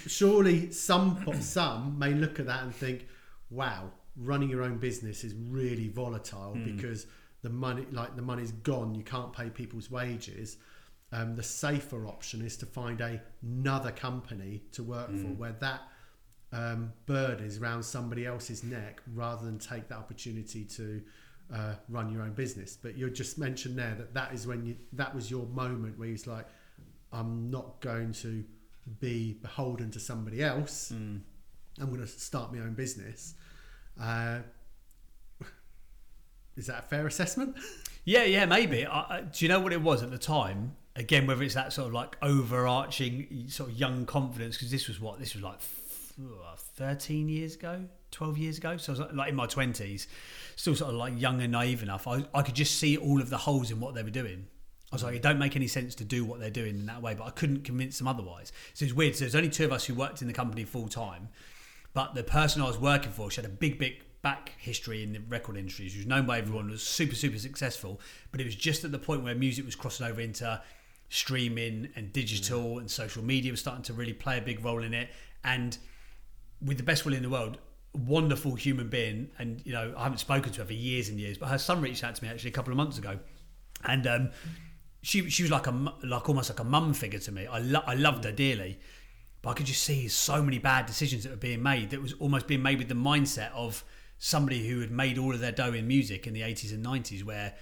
[0.06, 3.06] surely some some may look at that and think
[3.50, 6.64] wow running your own business is really volatile hmm.
[6.64, 7.06] because
[7.42, 10.56] the money like the money's gone you can't pay people's wages
[11.12, 15.80] um, the safer option is to find a, another company to work for where that
[16.52, 21.02] um, bird is around somebody else's neck rather than take that opportunity to
[21.52, 22.76] uh, run your own business.
[22.76, 26.08] But you just mentioned there that that is when you that was your moment where
[26.08, 26.46] he's like,
[27.12, 28.44] I'm not going to
[29.00, 30.90] be beholden to somebody else.
[31.80, 33.34] I'm going to start my own business.
[34.00, 34.40] Uh,
[36.60, 37.56] is that a fair assessment?
[38.04, 38.86] Yeah, yeah, maybe.
[38.86, 40.76] I, I, do you know what it was at the time?
[40.96, 45.00] Again, whether it's that sort of like overarching sort of young confidence, because this was
[45.00, 48.76] what this was like f- uh, thirteen years ago, twelve years ago.
[48.76, 50.08] So I was like- like in my twenties,
[50.56, 52.06] still sort of like young and naive enough.
[52.06, 54.46] I, I could just see all of the holes in what they were doing.
[54.92, 57.00] I was like, it don't make any sense to do what they're doing in that
[57.00, 58.52] way, but I couldn't convince them otherwise.
[58.74, 59.14] So it's weird.
[59.14, 61.28] So there's only two of us who worked in the company full time,
[61.94, 65.12] but the person I was working for, she had a big, big back history in
[65.12, 65.88] the record industry.
[65.88, 68.00] She was known by everyone, was super, super successful.
[68.30, 70.60] But it was just at the point where music was crossing over into
[71.08, 74.94] streaming and digital and social media was starting to really play a big role in
[74.94, 75.08] it.
[75.42, 75.76] And
[76.60, 77.58] with the best will in the world,
[77.94, 79.30] wonderful human being.
[79.38, 81.80] And, you know, I haven't spoken to her for years and years, but her son
[81.80, 83.18] reached out to me actually a couple of months ago.
[83.84, 84.30] And um,
[85.02, 87.46] she, she was like a like almost like a mum figure to me.
[87.46, 88.78] I, lo- I loved her dearly,
[89.40, 92.12] but I could just see so many bad decisions that were being made that was
[92.14, 93.82] almost being made with the mindset of
[94.22, 97.24] somebody who had made all of their dough in music in the 80s and 90s
[97.24, 97.54] where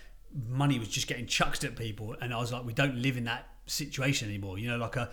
[0.49, 3.25] money was just getting chucked at people and I was like we don't live in
[3.25, 5.09] that situation anymore you know like a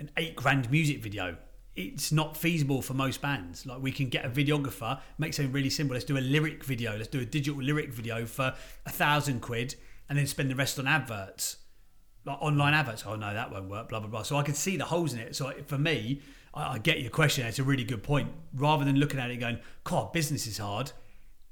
[0.00, 1.36] an 8 grand music video
[1.76, 5.70] it's not feasible for most bands like we can get a videographer make something really
[5.70, 8.52] simple let's do a lyric video let's do a digital lyric video for
[8.84, 9.76] a thousand quid
[10.08, 11.58] and then spend the rest on adverts
[12.24, 13.04] like online adverts.
[13.06, 13.88] Oh no, that won't work.
[13.88, 14.22] Blah blah blah.
[14.22, 15.34] So I could see the holes in it.
[15.34, 16.20] So for me,
[16.54, 17.46] I, I get your question.
[17.46, 18.30] It's a really good point.
[18.54, 20.92] Rather than looking at it going, "God, business is hard,"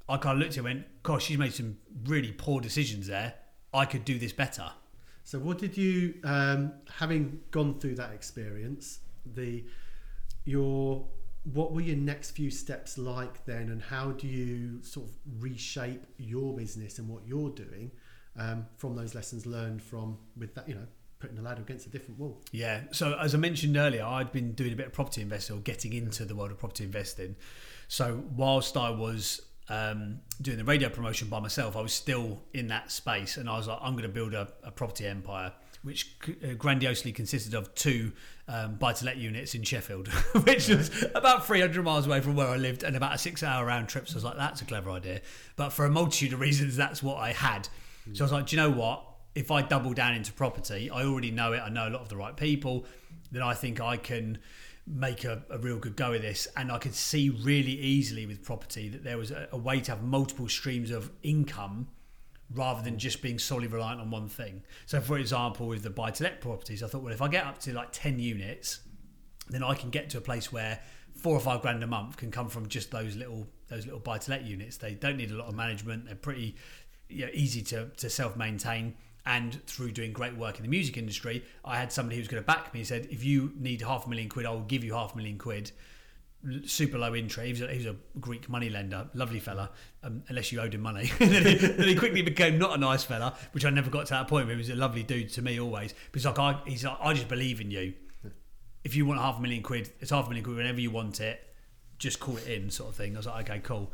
[0.07, 3.07] I kind of looked at it and went, "God, she's made some really poor decisions
[3.07, 3.35] there.
[3.73, 4.71] I could do this better."
[5.23, 9.63] So, what did you, um, having gone through that experience, the
[10.45, 11.07] your
[11.53, 16.05] what were your next few steps like then, and how do you sort of reshape
[16.17, 17.91] your business and what you're doing
[18.37, 20.87] um, from those lessons learned from with that, you know,
[21.19, 22.41] putting the ladder against a different wall?
[22.51, 22.81] Yeah.
[22.91, 25.93] So as I mentioned earlier, I'd been doing a bit of property investing or getting
[25.93, 27.35] into the world of property investing.
[27.87, 32.67] So whilst I was um, doing the radio promotion by myself, I was still in
[32.67, 35.53] that space, and I was like, I'm going to build a, a property empire,
[35.83, 38.11] which uh, grandiosely consisted of two
[38.47, 40.07] um, buy-to-let units in Sheffield,
[40.43, 43.89] which was about 300 miles away from where I lived, and about a six-hour round
[43.89, 44.07] trip.
[44.07, 45.21] So I was like, that's a clever idea.
[45.55, 47.67] But for a multitude of reasons, that's what I had.
[48.13, 49.03] So I was like, do you know what?
[49.35, 51.59] If I double down into property, I already know it.
[51.59, 52.85] I know a lot of the right people.
[53.31, 54.39] Then I think I can
[54.87, 56.47] make a, a real good go of this.
[56.57, 59.91] And I could see really easily with property that there was a, a way to
[59.91, 61.87] have multiple streams of income
[62.53, 64.63] rather than just being solely reliant on one thing.
[64.87, 67.45] So, for example, with the buy to let properties, I thought, well, if I get
[67.45, 68.79] up to like 10 units,
[69.49, 70.79] then I can get to a place where
[71.13, 74.17] four or five grand a month can come from just those little those little buy
[74.17, 74.77] to let units.
[74.77, 76.05] They don't need a lot of management.
[76.05, 76.55] They're pretty
[77.07, 78.95] you know, easy to, to self maintain.
[79.25, 82.41] And through doing great work in the music industry, I had somebody who was going
[82.41, 82.79] to back me.
[82.79, 85.17] He said, if you need half a million quid, I will give you half a
[85.17, 85.71] million quid
[86.65, 87.45] super low interest.
[87.45, 89.71] He was a, he was a Greek money lender, lovely fella,
[90.03, 91.11] um, unless you owed him money.
[91.19, 94.13] then, he, then, he, quickly became not a nice fella, which I never got to
[94.13, 94.47] that point.
[94.47, 95.93] But he was a lovely dude to me always.
[96.11, 97.93] But he's like, I, he's like, I just believe in you.
[98.83, 101.19] If you want half a million quid, it's half a million quid whenever you want
[101.19, 101.45] it.
[101.97, 103.15] Just call it in, sort of thing.
[103.15, 103.91] I was like, okay, cool.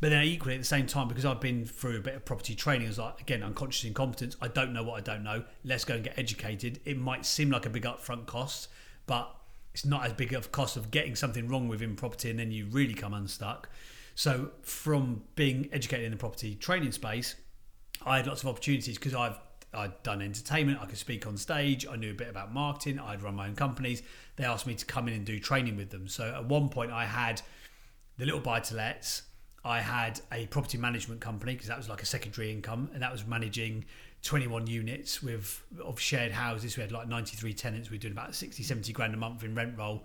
[0.00, 2.54] But then equally at the same time, because I've been through a bit of property
[2.54, 4.36] training, I was like, again, unconscious incompetence.
[4.42, 5.44] I don't know what I don't know.
[5.64, 6.80] Let's go and get educated.
[6.84, 8.68] It might seem like a big upfront cost,
[9.06, 9.34] but
[9.72, 12.50] it's not as big of a cost of getting something wrong within property and then
[12.50, 13.68] you really come unstuck.
[14.14, 17.34] So from being educated in the property training space,
[18.04, 19.38] I had lots of opportunities because I've
[19.74, 23.22] I'd done entertainment, I could speak on stage, I knew a bit about marketing, I'd
[23.22, 24.02] run my own companies.
[24.36, 26.08] They asked me to come in and do training with them.
[26.08, 27.42] So at one point I had
[28.16, 29.22] the little buy to lets,
[29.66, 33.10] I had a property management company because that was like a secondary income, and that
[33.10, 33.84] was managing
[34.22, 36.76] 21 units with of shared houses.
[36.76, 37.90] We had like 93 tenants.
[37.90, 40.04] We were doing about 60, 70 grand a month in rent roll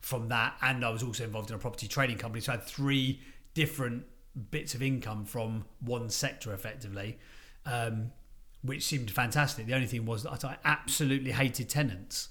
[0.00, 2.40] from that, and I was also involved in a property trading company.
[2.40, 3.20] So I had three
[3.52, 4.04] different
[4.50, 7.18] bits of income from one sector, effectively,
[7.66, 8.12] um,
[8.62, 9.66] which seemed fantastic.
[9.66, 12.30] The only thing was that I absolutely hated tenants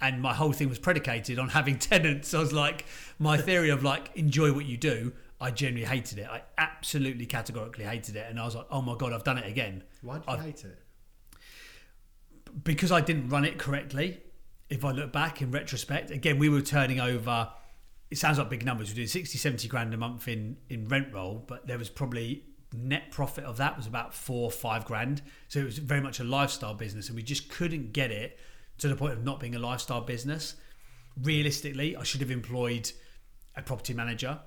[0.00, 2.32] and my whole thing was predicated on having tenants.
[2.32, 2.86] I was like,
[3.18, 5.12] my theory of like enjoy what you do.
[5.40, 6.28] I genuinely hated it.
[6.30, 9.46] I absolutely categorically hated it, and I was like, "Oh my god, I've done it
[9.46, 10.78] again." Why did you I've, hate it?
[12.62, 14.20] Because I didn't run it correctly.
[14.68, 17.50] If I look back in retrospect, again, we were turning over.
[18.10, 18.90] It sounds like big numbers.
[18.90, 22.44] We're doing 60, 70 grand a month in in rent roll, but there was probably
[22.72, 25.22] net profit of that was about four, five grand.
[25.48, 28.38] So it was very much a lifestyle business, and we just couldn't get it
[28.78, 30.56] to the point of not being a lifestyle business.
[31.22, 32.92] Realistically, I should have employed
[33.56, 34.40] a property manager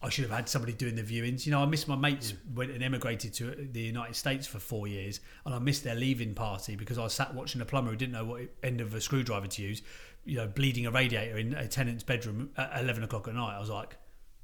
[0.00, 1.44] I should have had somebody doing the viewings.
[1.44, 4.86] You know, I missed my mates went and emigrated to the United States for four
[4.86, 7.96] years, and I missed their leaving party because I was sat watching a plumber who
[7.96, 9.82] didn't know what end of a screwdriver to use.
[10.24, 13.56] You know, bleeding a radiator in a tenant's bedroom at eleven o'clock at night.
[13.56, 13.96] I was like,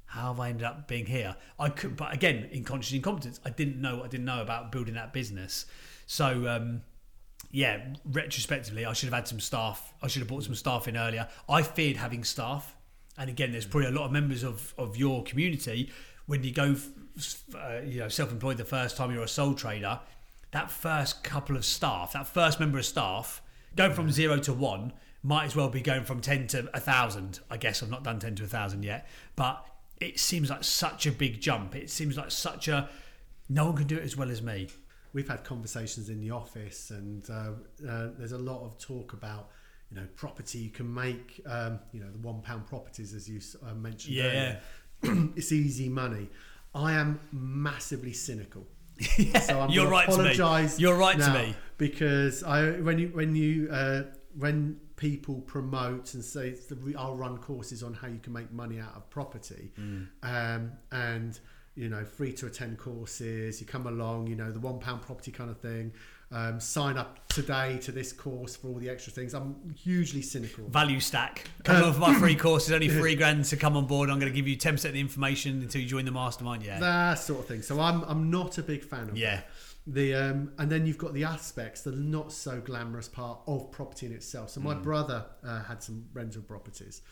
[0.05, 1.37] how have I ended up being here?
[1.57, 4.71] I could, but again, in conscious incompetence, I didn't know what I didn't know about
[4.71, 5.65] building that business.
[6.05, 6.47] So.
[6.47, 6.81] Um,
[7.51, 9.93] yeah, retrospectively, I should have had some staff.
[10.01, 11.29] I should have brought some staff in earlier.
[11.47, 12.75] I feared having staff
[13.17, 15.91] and again, there's probably a lot of members of, of your community
[16.25, 16.75] when you go,
[17.55, 19.99] uh, you know, self-employed the first time you're a sole trader.
[20.51, 23.41] That first couple of staff, that first member of staff,
[23.75, 27.39] going from zero to one might as well be going from ten to a thousand.
[27.49, 29.65] I guess I've not done ten to a thousand yet, but
[29.99, 31.75] it seems like such a big jump.
[31.75, 32.89] It seems like such a
[33.49, 34.69] no one can do it as well as me.
[35.13, 37.51] We've had conversations in the office, and uh,
[37.87, 39.49] uh, there's a lot of talk about
[39.91, 43.39] you know property you can make um, you know the one pound properties as you
[43.67, 44.57] uh, mentioned yeah
[45.35, 46.27] it's easy money
[46.73, 48.65] i am massively cynical
[49.17, 50.83] yeah, so I'm you're right apologize to me.
[50.83, 54.03] You're right to me because I when you when you uh,
[54.37, 56.55] when people promote and say
[56.97, 60.07] I'll run courses on how you can make money out of property, mm.
[60.23, 61.37] um, and
[61.75, 63.59] you know free to attend courses.
[63.59, 65.91] You come along, you know the one pound property kind of thing
[66.31, 69.33] um, sign up today to this course for all the extra things.
[69.33, 70.67] I'm hugely cynical.
[70.67, 71.47] Value stack.
[71.63, 72.63] Come um, for my free course.
[72.63, 74.09] It's only three grand to come on board.
[74.09, 76.63] I'm going to give you 10% of the information until you join the mastermind.
[76.63, 76.79] Yeah.
[76.79, 77.61] That sort of thing.
[77.61, 79.37] So I'm, I'm not a big fan of Yeah.
[79.37, 79.47] That.
[79.87, 84.07] The um, and then you've got the aspects, the not so glamorous part of property
[84.07, 84.49] in itself.
[84.49, 84.81] So my mm.
[84.81, 87.03] brother uh, had some rental properties,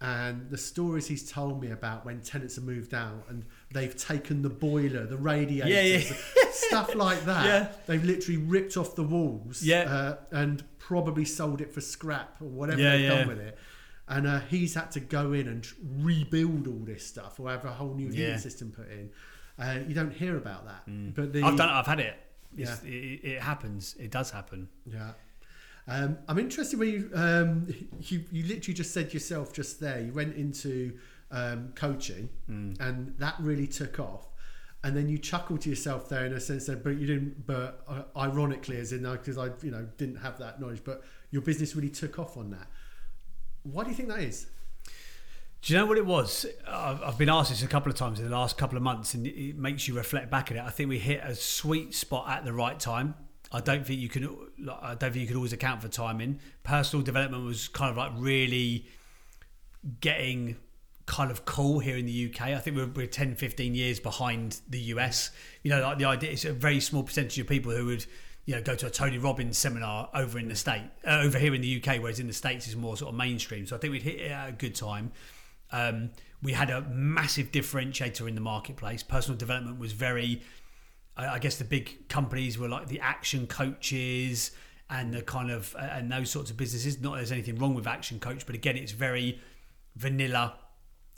[0.00, 4.40] and the stories he's told me about when tenants have moved out and they've taken
[4.40, 6.50] the boiler, the radiators, yeah, yeah.
[6.52, 7.44] stuff like that.
[7.44, 7.68] Yeah.
[7.86, 9.82] They've literally ripped off the walls yeah.
[9.82, 13.58] Uh, and probably sold it for scrap or whatever yeah, they've done with it.
[14.08, 15.66] And uh, he's had to go in and
[15.98, 19.10] rebuild all this stuff or have a whole new heating system put in.
[19.58, 20.86] Uh, you don't hear about that.
[20.88, 21.14] Mm.
[21.14, 21.72] But the, I've done it.
[21.72, 22.16] I've had it.
[22.56, 22.74] Yeah.
[22.84, 23.96] It, it happens.
[24.00, 24.68] It does happen.
[24.86, 25.12] Yeah.
[25.90, 27.66] Um, I'm interested when you, um,
[28.00, 30.00] you you literally just said yourself just there.
[30.00, 30.96] You went into
[31.32, 32.80] um, coaching, mm.
[32.80, 34.28] and that really took off.
[34.82, 37.44] and then you chuckle to yourself there in a sense that, but you didn't.
[37.44, 41.42] But uh, ironically, as in because I you know didn't have that knowledge, but your
[41.42, 42.68] business really took off on that.
[43.64, 44.46] Why do you think that is?
[45.62, 46.46] Do you know what it was?
[46.68, 49.14] I've I've been asked this a couple of times in the last couple of months,
[49.14, 50.62] and it makes you reflect back at it.
[50.62, 53.16] I think we hit a sweet spot at the right time.
[53.52, 54.24] I don't think you can.
[54.80, 56.38] I don't think you could always account for timing.
[56.62, 58.86] Personal development was kind of like really
[60.00, 60.56] getting
[61.06, 62.48] kind of cool here in the UK.
[62.48, 65.30] I think we're, we're 10, 15 years behind the US.
[65.64, 68.06] You know, like the idea it's a very small percentage of people who would,
[68.46, 71.52] you know, go to a Tony Robbins seminar over in the state, uh, over here
[71.52, 73.66] in the UK, whereas in the states is more sort of mainstream.
[73.66, 75.10] So I think we'd hit it at a good time.
[75.72, 76.10] Um,
[76.42, 79.02] we had a massive differentiator in the marketplace.
[79.02, 80.42] Personal development was very,
[81.28, 84.52] I guess, the big companies were like the action coaches
[84.88, 87.00] and the kind of and those sorts of businesses.
[87.00, 89.40] Not there's anything wrong with action coach, but again, it's very
[89.96, 90.54] vanilla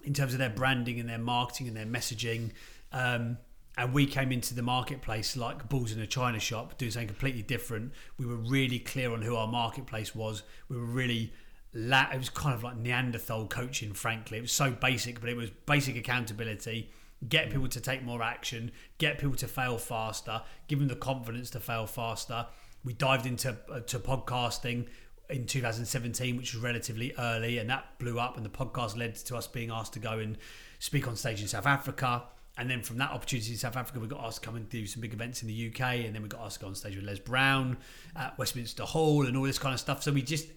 [0.04, 2.50] in terms of their branding and their marketing and their messaging.
[2.92, 3.38] Um,
[3.78, 7.42] and we came into the marketplace like bulls in a china shop, doing something completely
[7.42, 7.92] different.
[8.18, 10.42] We were really clear on who our marketplace was.
[10.68, 11.32] We were really
[11.72, 14.38] la- it was kind of like Neanderthal coaching, frankly.
[14.38, 16.90] It was so basic, but it was basic accountability.
[17.28, 21.50] Get people to take more action, get people to fail faster, give them the confidence
[21.50, 22.46] to fail faster.
[22.84, 24.88] We dived into uh, to podcasting
[25.30, 28.36] in 2017, which was relatively early, and that blew up.
[28.36, 30.36] And the podcast led to us being asked to go and
[30.78, 32.24] speak on stage in South Africa.
[32.58, 34.86] And then from that opportunity in South Africa, we got asked to come and do
[34.86, 36.04] some big events in the UK.
[36.04, 37.78] And then we got asked to go on stage with Les Brown
[38.14, 40.02] at Westminster Hall and all this kind of stuff.
[40.02, 40.48] So we just,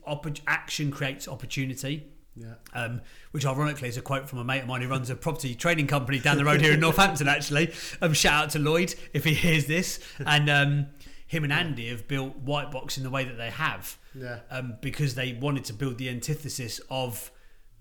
[0.47, 2.12] action creates opportunity.
[2.36, 2.56] Yeah.
[2.74, 5.56] Um, which ironically is a quote from a mate of mine who runs a property
[5.56, 7.74] trading company down the road here in Northampton, actually.
[8.02, 10.00] Um, shout out to Lloyd if he hears this.
[10.26, 10.88] And um,
[11.28, 14.39] him and Andy have built White Box in the way that they have Yeah.
[14.52, 17.32] um, because they wanted to build the antithesis of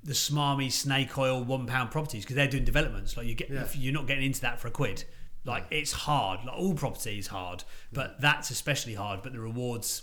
[0.04, 3.62] the smarmy snake oil one pound properties because they're doing developments like you get Yeah.
[3.62, 5.04] if you're not getting into that for a quid
[5.46, 10.02] like it's hard like all property is hard but that's especially hard but the rewards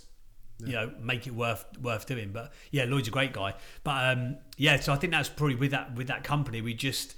[0.66, 2.30] you know make it worth worth doing.
[2.32, 3.54] But yeah Lloyd's a great guy.
[3.84, 7.14] But um yeah so I think that's probably with that with that company we just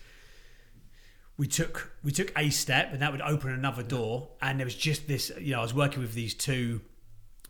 [1.36, 4.30] we took we took a step and that would open another door.
[4.40, 6.80] And there was just this you know I was working with these two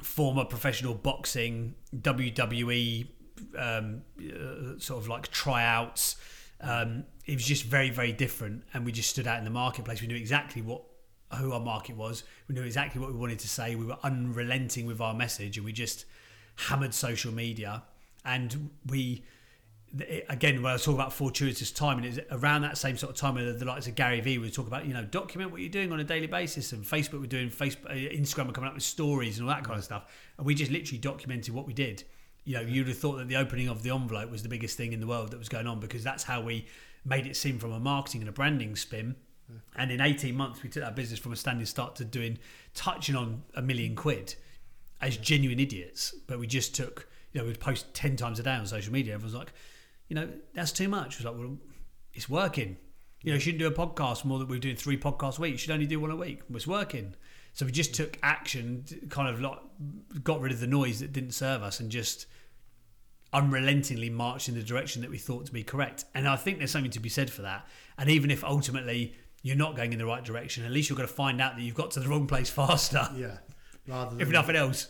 [0.03, 3.09] former professional boxing WWE
[3.59, 6.17] um, uh, sort of like tryouts.
[6.61, 8.65] Um, it was just very very different.
[8.73, 10.01] And we just stood out in the marketplace.
[10.01, 10.83] We knew exactly what
[11.37, 14.87] who our market was we knew exactly what we wanted to say we were unrelenting
[14.87, 16.05] with our message and we just
[16.57, 17.83] hammered social media
[18.25, 19.25] and we
[20.29, 23.35] again, when I was talking about fortuitous timing, it's around that same sort of time
[23.37, 25.92] where the, likes of Gary Vee would talk about, you know, document what you're doing
[25.92, 28.83] on a daily basis, and Facebook were doing Facebook, uh, Instagram were coming up with
[28.83, 32.05] stories and all that kind of stuff, and we just literally documented what we did.
[32.44, 34.92] You know, you'd have thought that the opening of the envelope was the biggest thing
[34.92, 36.66] in the world that was going on because that's how we
[37.05, 39.16] made it seem from a marketing and a branding spin.
[39.77, 42.39] And in 18 months, we took that business from a standing start to doing
[42.75, 44.35] touching on a million quid
[45.01, 46.15] as genuine idiots.
[46.27, 49.15] But we just took, you know, we'd post 10 times a day on social media.
[49.15, 49.53] Everyone's like,
[50.09, 51.15] you know, that's too much.
[51.15, 51.59] It was like, well,
[52.13, 52.77] it's working.
[53.23, 55.53] You know, you shouldn't do a podcast more than we're doing three podcasts a week.
[55.53, 56.43] You should only do one a week.
[56.53, 57.15] It's working.
[57.55, 59.59] So we just took action, kind of like
[60.23, 62.27] got rid of the noise that didn't serve us and just
[63.33, 66.05] unrelentingly marched in the direction that we thought to be correct.
[66.15, 67.67] And I think there's something to be said for that.
[67.97, 71.07] And even if ultimately you're not going in the right direction, at least you're going
[71.09, 73.37] to find out that you've got to the wrong place faster, Yeah.
[73.87, 74.89] Rather than if nothing else.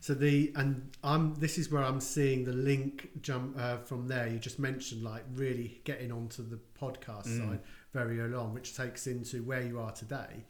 [0.00, 4.26] So the and I'm this is where I'm seeing the link jump uh, from there.
[4.26, 7.60] You just mentioned like really getting onto the podcast side
[7.92, 10.44] very early on, which takes into where you are today.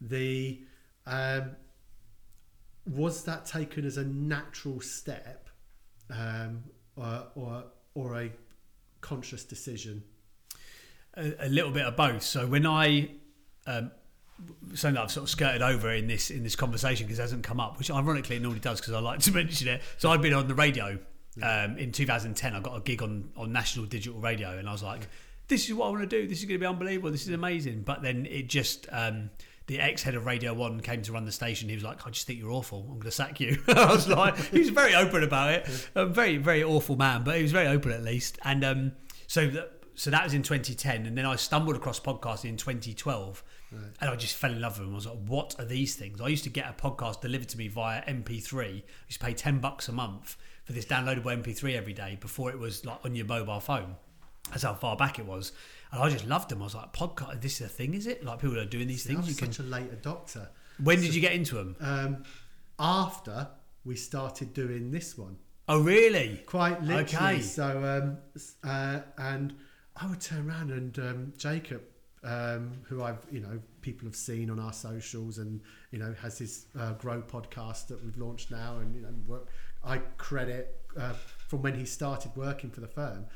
[0.00, 0.62] The
[1.04, 1.56] um,
[2.86, 5.50] was that taken as a natural step,
[6.08, 6.64] um,
[6.96, 8.32] or, or or a
[9.02, 10.02] conscious decision?
[11.16, 12.22] A, a little bit of both.
[12.22, 13.10] So when I
[13.66, 13.90] um,
[14.74, 17.44] something that I've sort of skirted over in this in this conversation because it hasn't
[17.44, 19.82] come up, which ironically it normally does because I like to mention it.
[19.98, 20.98] So I've been on the radio
[21.42, 22.54] um, in 2010.
[22.54, 25.08] I got a gig on on national digital radio, and I was like,
[25.48, 26.28] "This is what I want to do.
[26.28, 27.10] This is going to be unbelievable.
[27.10, 29.30] This is amazing." But then it just um,
[29.66, 31.68] the ex head of Radio One came to run the station.
[31.68, 32.80] He was like, "I just think you're awful.
[32.80, 35.88] I'm going to sack you." I was like, he was very open about it.
[35.94, 38.38] A very very awful man, but he was very open at least.
[38.44, 38.92] And um,
[39.26, 43.42] so that so that was in 2010, and then I stumbled across podcasting in 2012,
[43.72, 44.94] and I just fell in love with them.
[44.94, 47.58] I was like, "What are these things?" I used to get a podcast delivered to
[47.58, 48.64] me via MP3.
[48.66, 52.50] I used to pay 10 bucks a month for this downloadable MP3 every day before
[52.50, 53.96] it was like on your mobile phone.
[54.50, 55.52] That's how far back it was,
[55.90, 56.60] and I just loved them.
[56.60, 58.22] I was like, "Podcast, this is a thing, is it?
[58.22, 59.28] Like people are doing these I things?
[59.28, 60.48] You can." such a late adopter.
[60.82, 61.76] When did you get into them?
[61.80, 62.24] Um,
[62.78, 63.48] after
[63.84, 65.38] we started doing this one.
[65.68, 66.42] Oh, really?
[66.46, 67.36] Quite literally.
[67.36, 67.40] Okay.
[67.40, 68.18] So, um,
[68.62, 69.54] uh, and
[70.00, 71.82] I would turn around and um, Jacob,
[72.22, 76.38] um, who I've you know people have seen on our socials, and you know has
[76.38, 79.48] his uh, Grow podcast that we've launched now, and you know work,
[79.84, 83.26] I credit uh, from when he started working for the firm.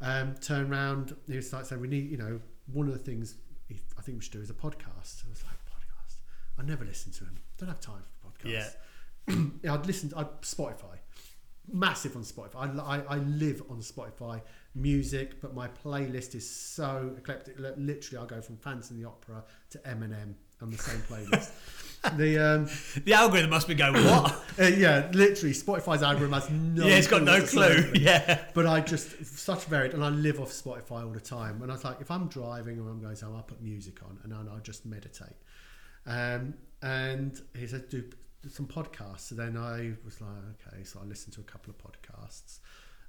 [0.00, 2.40] Um, turn around, he was like saying, "We need, you know,
[2.72, 3.36] one of the things
[3.68, 6.16] he, I think we should do is a podcast." I was like, "Podcast?
[6.58, 7.36] I never listen to him.
[7.58, 8.74] Don't have time for podcasts."
[9.28, 9.36] Yeah.
[9.62, 10.10] yeah, I'd listen.
[10.10, 10.98] To, I'd Spotify,
[11.70, 12.78] massive on Spotify.
[12.78, 14.40] I, I, I live on Spotify
[14.76, 17.56] music, but my playlist is so eclectic.
[17.58, 21.50] Literally, I go from Phantom the Opera to Eminem on the same playlist.
[22.16, 22.68] the um,
[23.04, 24.32] The algorithm must be going what?
[24.60, 26.86] uh, yeah, literally, Spotify's algorithm has no.
[26.86, 27.92] yeah, it's got clue no what to say clue.
[28.00, 28.44] Yeah.
[28.54, 31.62] But I just such varied, and I live off Spotify all the time.
[31.62, 34.18] And I was like, if I'm driving or I'm going somewhere, I put music on,
[34.22, 35.36] and I, I just meditate.
[36.06, 38.04] Um, and he said, do
[38.48, 39.20] some podcasts.
[39.20, 40.30] So then I was like,
[40.68, 40.84] okay.
[40.84, 42.60] So I listened to a couple of podcasts.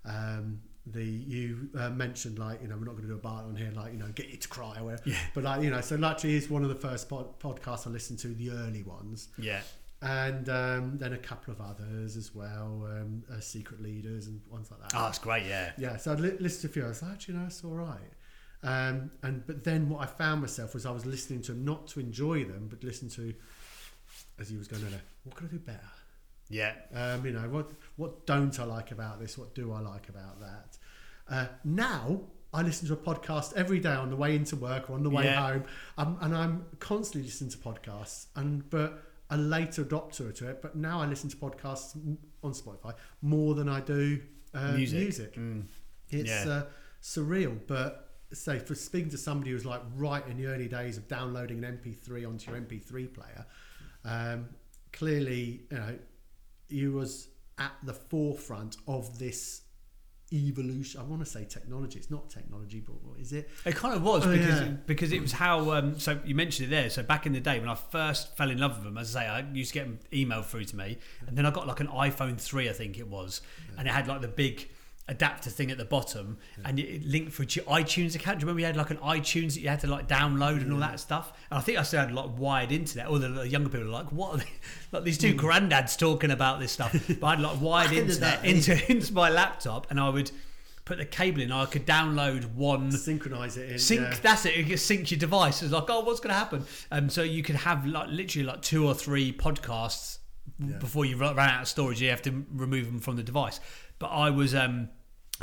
[0.06, 0.62] Um,
[0.94, 3.56] the you uh, mentioned like you know we're not going to do a bar on
[3.56, 5.04] here like you know get you to cry or whatever.
[5.06, 5.18] Yeah.
[5.34, 8.20] But like you know, so actually is one of the first pod- podcasts I listened
[8.20, 9.62] to, the early ones Yeah.
[10.02, 14.70] and um, then a couple of others as well, um, uh, secret leaders and ones
[14.72, 14.92] like that.
[14.96, 15.46] Oh, that's great.
[15.46, 15.72] Yeah.
[15.78, 16.86] Yeah, so I li- listened to a few.
[16.86, 18.12] I was like, actually, no, it's all right.
[18.64, 21.88] Um, and but then what I found myself was I was listening to them not
[21.90, 23.34] to enjoy them, but listen to
[24.40, 25.80] as he was going, no, no, what could I do better?
[26.50, 26.74] Yeah.
[26.94, 29.38] Um, you know, what what don't I like about this?
[29.38, 30.78] What do I like about that?
[31.30, 32.22] Uh, now
[32.54, 35.10] I listen to a podcast every day on the way into work or on the
[35.10, 35.52] way Yeah.
[35.52, 35.64] home,
[35.98, 38.28] um, and I'm constantly listening to podcasts.
[38.36, 41.96] And but a later adopter to it, but now I listen to podcasts
[42.44, 44.22] on Spotify more than I do
[44.54, 45.00] uh, Music.
[45.00, 45.36] music.
[45.36, 45.66] Mm.
[46.10, 46.50] It's Yeah.
[46.50, 46.66] uh,
[47.02, 51.08] surreal, but say for speaking to somebody who's like right in the early days of
[51.10, 53.46] downloading an MP3 onto your MP3 player,
[54.06, 54.48] um,
[54.94, 56.00] clearly you know
[56.70, 59.62] you was at the forefront of this
[60.34, 61.00] evolution.
[61.00, 61.98] I want to say technology.
[62.00, 63.50] It's not technology, but what is it?
[63.66, 64.68] It kind of was Oh, because yeah.
[64.86, 65.72] because it was how.
[65.72, 66.90] Um, so you mentioned it there.
[66.90, 69.24] So back in the day when I first fell in love with them, as I
[69.24, 70.98] say, I used to get them emailed through to me,
[71.28, 73.42] and then I got like an iPhone three, I think it was,
[73.78, 74.70] and it had like the big
[75.10, 78.40] adapter thing at the bottom, and it linked through to your iTunes account.
[78.40, 80.74] Do you remember you had like an iTunes that you had to like download and
[80.74, 81.32] all that stuff?
[81.50, 83.08] And I think I still had like wired internet.
[83.08, 84.44] All the, the younger people are like, "What?
[84.92, 88.92] Like these two granddads talking about this stuff?" But I had like wired internet into
[88.92, 90.32] into my laptop, and I would.
[90.86, 91.52] Put the cable in.
[91.52, 93.78] I could download one Synchronize it in.
[93.78, 94.16] sync yeah.
[94.22, 97.24] that's it it sync your device it's like oh what's going to happen um so
[97.24, 100.20] you could have like literally like two or three podcasts
[100.60, 100.78] Yeah.
[100.78, 103.60] before you ran out of storage you have to remove them from the device
[104.00, 104.88] but i was um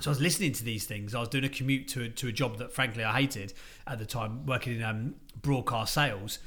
[0.00, 1.14] so I was listening to these things.
[1.14, 3.52] I was doing a commute to a, to a job that, frankly, I hated
[3.86, 6.40] at the time, working in um, broadcast sales.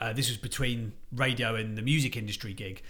[0.00, 2.82] Uh, this was between radio and the music industry gig,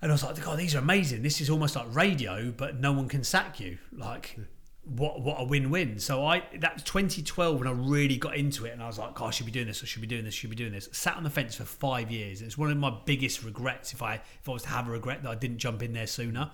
[0.00, 1.22] and I was like, "God, these are amazing.
[1.22, 3.78] This is almost like radio, but no one can sack you.
[3.90, 4.38] Like,
[4.84, 8.66] what what a win win." So I that was 2012 when I really got into
[8.66, 9.82] it, and I was like, "God, I should be doing this.
[9.82, 10.34] I should be doing this.
[10.34, 12.42] I should be doing this." Sat on the fence for five years.
[12.42, 13.92] It's one of my biggest regrets.
[13.92, 16.06] If I if I was to have a regret that I didn't jump in there
[16.06, 16.50] sooner.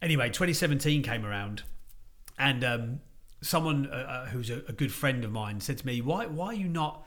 [0.00, 1.62] Anyway, 2017 came around,
[2.42, 3.00] and um,
[3.40, 6.46] someone uh, uh, who's a, a good friend of mine said to me, "Why why
[6.48, 7.06] are you not?"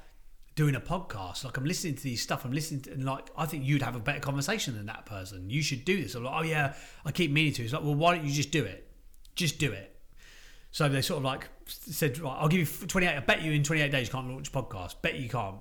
[0.56, 1.44] doing a podcast?
[1.44, 2.46] Like i'm listening to these stuff.
[2.46, 5.50] I'm listening to and like i think you'd have a better conversation than that person.
[5.50, 6.16] You should do this.
[6.16, 7.64] I'm like oh yeah i keep meaning to.
[7.64, 8.90] It's like well why don't you just do it?
[9.36, 10.00] Just do it.
[10.72, 13.64] So they sort of like said right, i'll give you 28 i bet you in
[13.64, 15.02] 28 days you can't launch a podcast.
[15.02, 15.58] Bet you can't.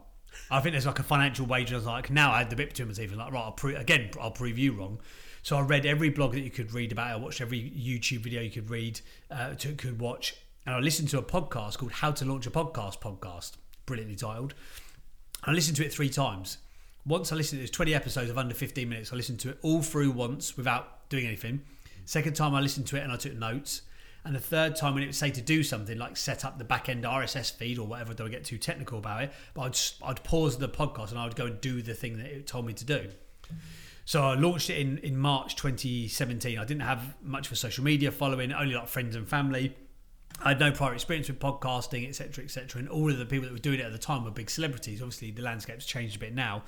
[0.48, 1.74] I think there's like a financial wager.
[1.74, 3.12] I was like now i had the bit between my teeth.
[3.12, 5.00] Like right I'll pro- again i'll prove you wrong
[5.44, 8.42] so i read every blog that you could read about i watched every youtube video
[8.42, 10.34] you could read uh, to, could watch
[10.66, 13.52] and i listened to a podcast called how to launch a podcast podcast
[13.86, 14.54] brilliantly titled
[15.46, 16.58] I listened to it three times.
[17.04, 19.12] Once I listened, to it was 20 episodes of under 15 minutes.
[19.12, 21.60] I listened to it all through once without doing anything.
[22.06, 23.82] Second time I listened to it and I took notes.
[24.24, 26.64] And the third time when it would say to do something like set up the
[26.64, 29.32] back end RSS feed or whatever, don't get too technical about it.
[29.52, 29.62] But
[30.02, 32.46] I'd, I'd pause the podcast and I would go and do the thing that it
[32.46, 33.10] told me to do.
[34.04, 36.58] So I launched it in, in March 2017.
[36.58, 39.74] I didn't have much of a social media following, only like friends and family.
[40.42, 42.80] I had no prior experience with podcasting, etc., etc.
[42.80, 45.00] And all of the people that were doing it at the time were big celebrities.
[45.00, 46.64] Obviously, the landscape's changed a bit now.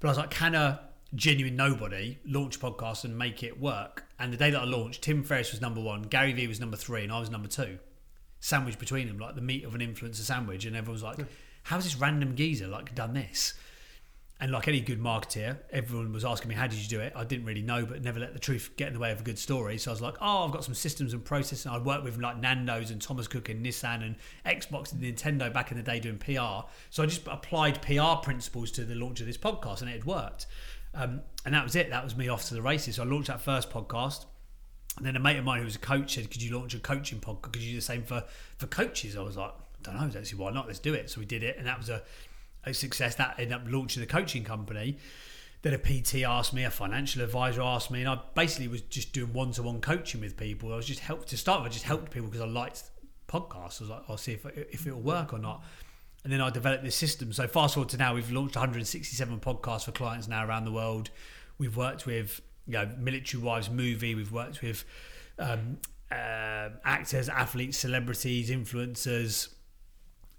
[0.00, 0.80] But I was like, can a
[1.14, 4.04] genuine nobody launch a podcast and make it work?
[4.18, 6.76] And the day that I launched, Tim Ferriss was number one, Gary Vee was number
[6.76, 7.78] three, and I was number two.
[8.40, 10.66] Sandwiched between them, like the meat of an influencer sandwich.
[10.66, 11.18] And everyone was like,
[11.62, 13.54] how's this random geezer like done this?
[14.40, 17.12] And like any good marketeer, everyone was asking me, How did you do it?
[17.14, 19.22] I didn't really know, but never let the truth get in the way of a
[19.22, 19.78] good story.
[19.78, 21.66] So I was like, Oh, I've got some systems and processes.
[21.66, 25.52] And I'd worked with like Nando's and Thomas Cook and Nissan and Xbox and Nintendo
[25.52, 26.68] back in the day doing PR.
[26.90, 30.04] So I just applied PR principles to the launch of this podcast and it had
[30.04, 30.46] worked.
[30.94, 31.90] Um, and that was it.
[31.90, 32.96] That was me off to the races.
[32.96, 34.24] So I launched that first podcast.
[34.96, 36.78] And then a mate of mine who was a coach said, Could you launch a
[36.78, 37.52] coaching podcast?
[37.52, 38.24] Could you do the same for,
[38.58, 39.16] for coaches?
[39.16, 39.52] I was like,
[39.88, 40.66] I don't know, see why not.
[40.66, 41.10] Let's do it.
[41.10, 42.02] So we did it, and that was a,
[42.66, 43.14] a success.
[43.16, 44.98] That ended up launching the coaching company.
[45.62, 49.14] Then a PT asked me, a financial advisor asked me, and I basically was just
[49.14, 50.72] doing one to one coaching with people.
[50.72, 51.70] I was just helped to start with.
[51.70, 52.82] I just helped people because I liked
[53.28, 53.80] podcasts.
[53.80, 55.64] I was like, I'll see if if it'll work or not.
[56.22, 57.32] And then I developed this system.
[57.32, 61.10] So fast forward to now, we've launched 167 podcasts for clients now around the world.
[61.58, 64.14] We've worked with you know military wives movie.
[64.14, 64.84] We've worked with
[65.38, 65.78] um,
[66.10, 69.53] uh, actors, athletes, celebrities, influencers,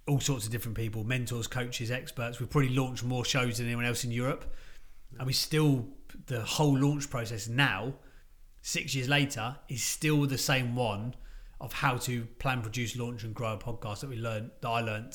[0.08, 2.40] all sorts of different people, mentors, coaches, experts.
[2.40, 4.54] We've probably launched more shows than anyone else in Europe,
[5.18, 5.88] and we still
[6.28, 7.94] the whole launch process now,
[8.62, 11.16] six years later, is still the same one
[11.62, 14.82] of how to plan, produce, launch, and grow a podcast that we learned that I
[14.82, 15.14] learned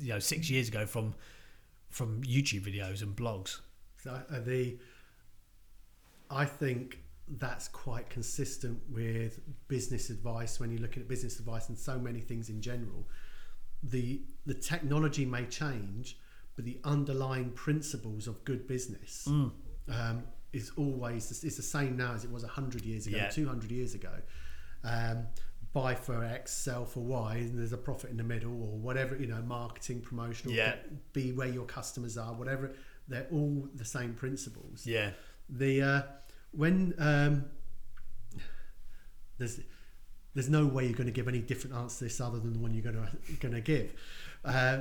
[0.00, 1.14] you know six years ago from
[1.90, 3.60] from YouTube videos and blogs.
[4.02, 4.78] So uh, the
[6.30, 6.98] I think
[7.28, 12.20] that's quite consistent with business advice when you're looking at business advice and so many
[12.20, 13.06] things in general.
[13.82, 16.18] The the technology may change,
[16.56, 19.52] but the underlying principles of good business Mm.
[19.88, 20.22] um,
[20.52, 23.28] is always it's the same now as it was hundred years ago, Yeah.
[23.30, 24.14] two hundred years ago.
[24.84, 25.26] Um,
[25.72, 29.16] buy for X, sell for Y, and there's a profit in the middle, or whatever
[29.16, 30.76] you know, marketing, promotional, Yeah.
[31.14, 32.74] be where your customers are, whatever.
[33.08, 35.12] They're all the same principles Yeah,
[35.48, 36.02] the uh,
[36.52, 37.44] when um,
[39.38, 39.60] there's
[40.34, 42.58] there's no way you're going to give any different answer to this other than the
[42.58, 43.92] one you're going to going to give,
[44.44, 44.78] uh,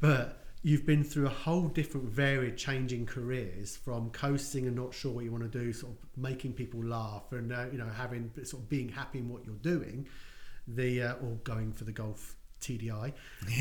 [0.00, 5.12] but you've been through a whole different varied changing careers from coasting and not sure
[5.12, 8.30] what you want to do sort of making people laugh and uh, you know having
[8.42, 10.06] sort of being happy in what you're doing
[10.66, 13.12] the uh, or going for the golf TDI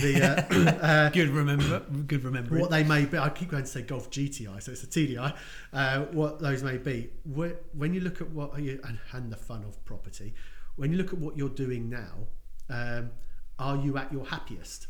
[0.02, 2.60] the uh, uh, good remember, good remembering.
[2.60, 3.18] what they may be.
[3.18, 5.36] I keep going to say golf GTI, so it's a TDI.
[5.72, 7.12] Uh, what those may be.
[7.26, 10.34] When you look at what you and, and the fun of property,
[10.78, 12.28] when you look at what you're doing now,
[12.70, 13.12] um,
[13.60, 14.88] are you at your happiest?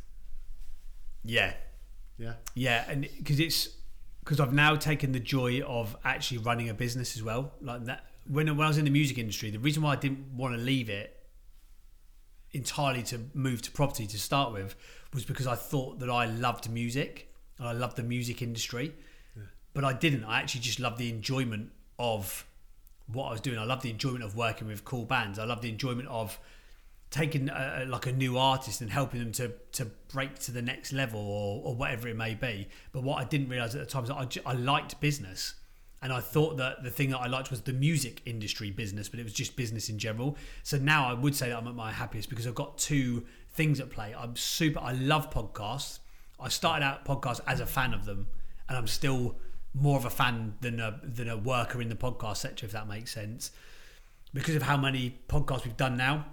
[1.24, 1.54] yeah,
[2.18, 2.34] Yeah.
[2.54, 3.70] Yeah, and because it's
[4.24, 7.54] because I've now taken the joy of actually running a business as well.
[7.62, 10.36] Like that, when when I was in the music industry, the reason why I didn't
[10.36, 11.14] want to leave it
[12.52, 14.76] entirely to move to property to start with
[15.14, 18.94] was because I thought that I loved music and I loved the music industry,
[19.74, 20.24] but I didn't.
[20.24, 22.46] I actually just loved the enjoyment of
[23.12, 23.58] what I was doing.
[23.58, 25.40] I love the enjoyment of working with cool bands.
[25.40, 26.40] I love the enjoyment of
[27.10, 30.92] taking a, like a new artist and helping them to to break to the next
[30.92, 32.68] level or, or whatever it may be.
[32.92, 35.56] But what I didn't realize at the time is that I, I liked business.
[36.00, 39.20] And I thought that the thing that I liked was the music industry business, but
[39.20, 40.38] it was just business in general.
[40.62, 43.80] So now I would say that I'm at my happiest because I've got two things
[43.80, 44.14] at play.
[44.16, 45.98] I'm super, I love podcasts.
[46.40, 48.28] I started out podcasts as a fan of them,
[48.70, 49.38] and I'm still
[49.80, 52.88] more of a fan than a, than a worker in the podcast sector, if that
[52.88, 53.52] makes sense
[54.34, 56.26] because of how many podcasts we've done now,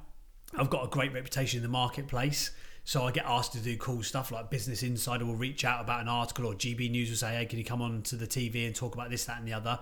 [0.56, 2.50] I've got a great reputation in the marketplace.
[2.84, 6.02] So I get asked to do cool stuff like Business Insider will reach out about
[6.02, 8.66] an article, or GB News will say, "Hey, can you come on to the TV
[8.66, 9.78] and talk about this, that, and the other?"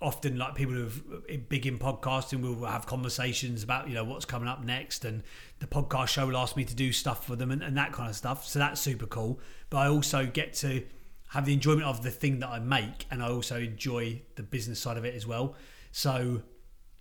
[0.00, 4.02] Often, like people who are eh, big in podcasting will have conversations about you know
[4.02, 5.22] what's coming up next, and
[5.60, 8.10] the podcast show will ask me to do stuff for them and, and that kind
[8.10, 8.44] of stuff.
[8.44, 9.38] So that's super cool.
[9.70, 10.82] But I also get to
[11.32, 14.78] have the enjoyment of the thing that I make, and I also enjoy the business
[14.78, 15.54] side of it as well.
[15.90, 16.42] So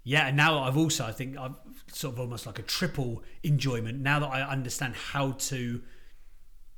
[0.04, 1.56] yeah, and now I've also I think I've
[1.92, 5.82] sort of almost like a triple enjoyment now that I understand how to.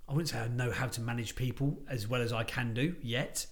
[0.10, 2.95] I wouldn't say I know how to manage people as well as I can do
[3.01, 3.45] yet.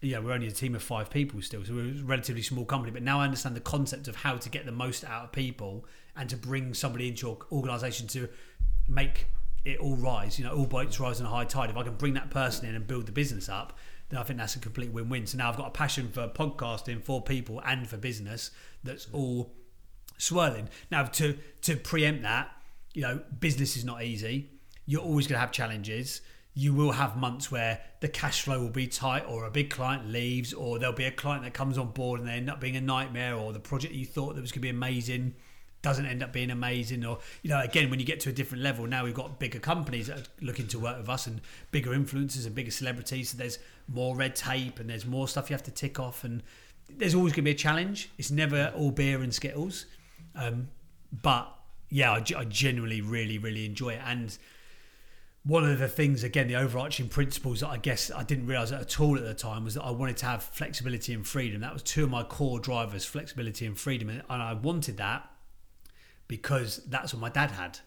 [0.00, 2.90] Yeah, we're only a team of five people still, so we're a relatively small company.
[2.90, 5.86] But now I understand the concept of how to get the most out of people
[6.16, 8.28] and to bring somebody into your organisation to
[8.88, 9.26] make
[9.68, 10.38] it all rise.
[10.38, 11.70] You know, all boats rise on a high tide.
[11.70, 14.38] If I can bring that person in and build the business up, then I think
[14.38, 15.26] that's a complete win-win.
[15.26, 18.50] So now I've got a passion for podcasting for people and for business
[18.82, 19.52] that's all
[20.16, 20.68] swirling.
[20.90, 22.50] Now to to preempt that,
[22.94, 24.50] you know, business is not easy.
[24.86, 26.22] You're always going to have challenges.
[26.54, 30.08] You will have months where the cash flow will be tight, or a big client
[30.08, 32.76] leaves, or there'll be a client that comes on board and they end up being
[32.76, 35.34] a nightmare, or the project you thought that was going to be amazing
[35.82, 38.64] doesn't end up being amazing or you know again when you get to a different
[38.64, 41.90] level now we've got bigger companies that are looking to work with us and bigger
[41.90, 43.30] influencers and bigger celebrities.
[43.30, 46.42] So there's more red tape and there's more stuff you have to tick off and
[46.88, 48.10] there's always going to be a challenge.
[48.18, 49.86] It's never all beer and skittles.
[50.34, 50.68] Um,
[51.22, 51.52] but
[51.90, 54.00] yeah I, I genuinely really really enjoy it.
[54.04, 54.36] And
[55.44, 59.00] one of the things again the overarching principles that i guess i didn't realize at
[59.00, 61.60] all at the time was that i wanted to have flexibility and freedom.
[61.60, 64.08] That was two of my core drivers flexibility and freedom.
[64.08, 65.30] And and i wanted that
[66.28, 67.78] because that's what my dad had.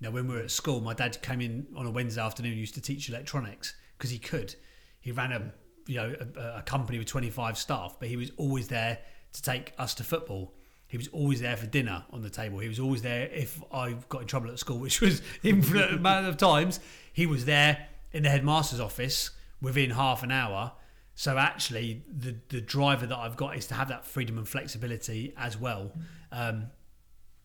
[0.00, 2.52] You know, when we were at school, my dad came in on a Wednesday afternoon,
[2.52, 4.54] and used to teach electronics because he could.
[5.00, 5.52] He ran a
[5.86, 8.98] you know a, a company with 25 staff, but he was always there
[9.34, 10.54] to take us to football.
[10.86, 12.58] He was always there for dinner on the table.
[12.58, 16.26] He was always there if I got in trouble at school, which was infinite amount
[16.26, 16.80] of times.
[17.12, 19.30] He was there in the headmaster's office
[19.60, 20.72] within half an hour.
[21.14, 25.32] So actually, the the driver that I've got is to have that freedom and flexibility
[25.36, 25.92] as well.
[26.32, 26.66] Um,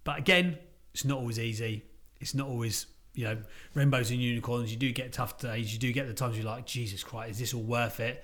[0.10, 0.57] but again,
[0.91, 1.84] it's not always easy.
[2.20, 3.38] It's not always you know
[3.76, 4.72] rainbows and unicorns.
[4.72, 5.72] You do get tough days.
[5.72, 8.24] You do get the times you're like, Jesus Christ, is this all worth it?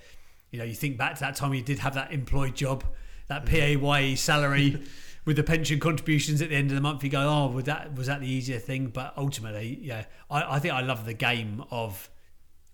[0.50, 2.82] You know, you think back to that time you did have that employed job,
[3.28, 4.82] that PAYE salary
[5.24, 7.04] with the pension contributions at the end of the month.
[7.04, 8.88] You go, oh, was that was that the easier thing?
[8.88, 12.10] But ultimately, yeah, I, I think I love the game of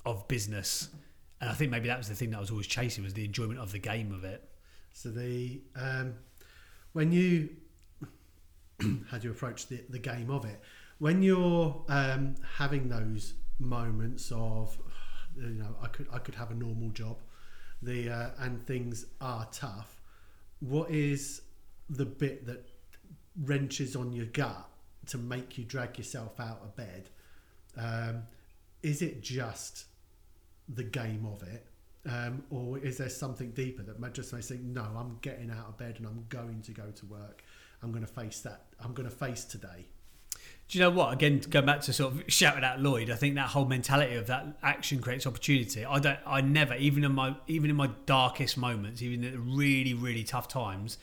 [0.07, 0.89] of business,
[1.39, 3.27] and I think maybe that was the thing that I was always chasing was the
[3.27, 4.43] enjoyment of the game of it.
[4.95, 6.15] So the um,
[6.95, 7.51] when you
[9.11, 10.61] how do you approach the, the game of it.
[10.99, 14.77] When you're um, having those moments of
[15.37, 17.17] you know I could I could have a normal job
[17.81, 20.01] the uh, and things are tough
[20.61, 21.43] what is
[21.91, 22.69] the bit that
[23.43, 24.69] wrenches on your gut
[25.07, 27.09] to make you drag yourself out of bed?
[27.77, 28.23] Um,
[28.83, 29.87] is it just
[30.69, 31.67] the game of it?
[32.09, 35.79] Um, or is there something deeper that just makes think no i'm getting out of
[35.79, 37.45] bed and i'm going to go to work
[37.83, 39.87] i'm going to face that i'm going to face today
[40.69, 41.13] Do you know what?
[41.13, 44.27] Again, going back to sort of shouting at Lloyd, I think that whole mentality of
[44.29, 45.85] that action creates opportunity.
[45.85, 46.19] I don't.
[46.27, 50.49] I never, even in my even in my darkest moments, even in really really tough
[50.49, 50.97] times,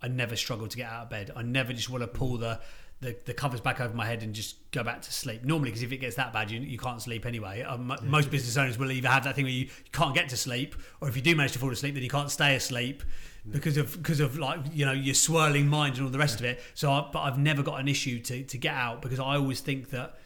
[0.00, 1.32] I never struggle to get out of bed.
[1.34, 2.60] I never just want to pull the
[3.00, 5.44] the, the covers back over my head and just go back to sleep.
[5.44, 7.62] Normally, because if it gets that bad, you, you can't sleep anyway.
[7.62, 10.36] Um, Most business owners will either have that thing where you, you can't get to
[10.36, 13.02] sleep, or if you do manage to fall asleep, then you can't stay asleep
[13.50, 16.44] because of because of like you know your swirling mind and all the rest of
[16.44, 16.60] it.
[16.74, 19.60] So, I, but I've never got an issue to to get out because I always
[19.60, 20.18] think that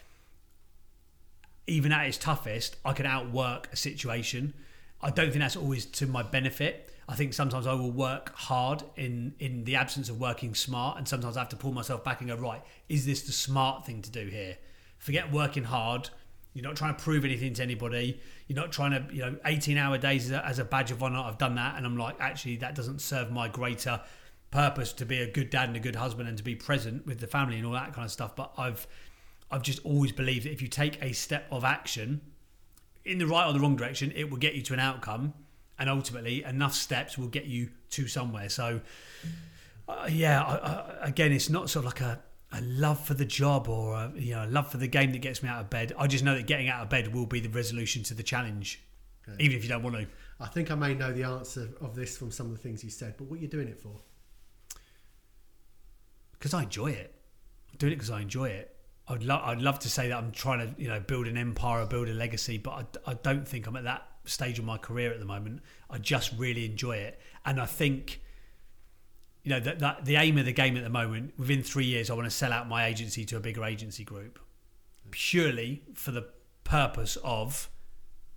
[1.66, 4.54] even at its toughest, I can outwork a situation.
[5.02, 6.89] I don't think that's always to my benefit.
[7.10, 11.08] I think sometimes I will work hard in in the absence of working smart, and
[11.08, 14.00] sometimes I have to pull myself back and go, right, is this the smart thing
[14.02, 14.56] to do here?
[14.98, 16.08] Forget working hard.
[16.54, 18.20] You're not trying to prove anything to anybody.
[18.46, 21.02] You're not trying to, you know, 18 hour days as a, as a badge of
[21.02, 21.18] honor.
[21.18, 24.00] I've done that, and I'm like, actually, that doesn't serve my greater
[24.52, 27.18] purpose to be a good dad and a good husband and to be present with
[27.18, 28.36] the family and all that kind of stuff.
[28.36, 28.86] But I've
[29.50, 32.20] I've just always believed that if you take a step of action
[33.04, 35.34] in the right or the wrong direction, it will get you to an outcome,
[35.80, 38.48] and ultimately, enough steps will get you to somewhere.
[38.48, 38.80] So,
[39.88, 40.54] uh, yeah, I,
[41.04, 42.20] I, again, it's not sort of like a,
[42.52, 45.18] a love for the job or a, you know a love for the game that
[45.22, 45.92] gets me out of bed.
[45.98, 48.80] I just know that getting out of bed will be the resolution to the challenge,
[49.28, 49.42] Okay.
[49.44, 50.06] even if you don't want to.
[50.40, 52.88] i think i may know the answer of this from some of the things you
[52.88, 54.00] said but what are you doing it for
[56.32, 57.14] because I enjoy it.
[57.70, 58.74] I'm doing it because I enjoy it.
[59.08, 61.82] I'd love I'd love to say that I'm trying to you know build an empire
[61.82, 64.78] or build a legacy, but I, I don't think I'm at that stage of my
[64.78, 65.60] career at the moment.
[65.88, 68.20] I just really enjoy it, and I think
[69.42, 71.34] you know that, that the aim of the game at the moment.
[71.38, 74.38] Within three years, I want to sell out my agency to a bigger agency group,
[75.10, 76.26] purely for the
[76.64, 77.68] purpose of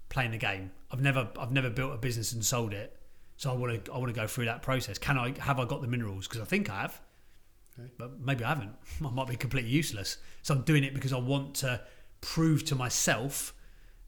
[0.09, 0.71] playing the game.
[0.91, 2.97] I've never I've never built a business and sold it,
[3.37, 4.97] so I want to I want to go through that process.
[4.97, 6.27] Can I have I got the minerals?
[6.27, 7.01] Because I think I have
[7.97, 8.75] but maybe I haven't.
[9.05, 10.17] I might be completely useless.
[10.41, 11.81] So I'm doing it because I want to
[12.21, 13.53] prove to myself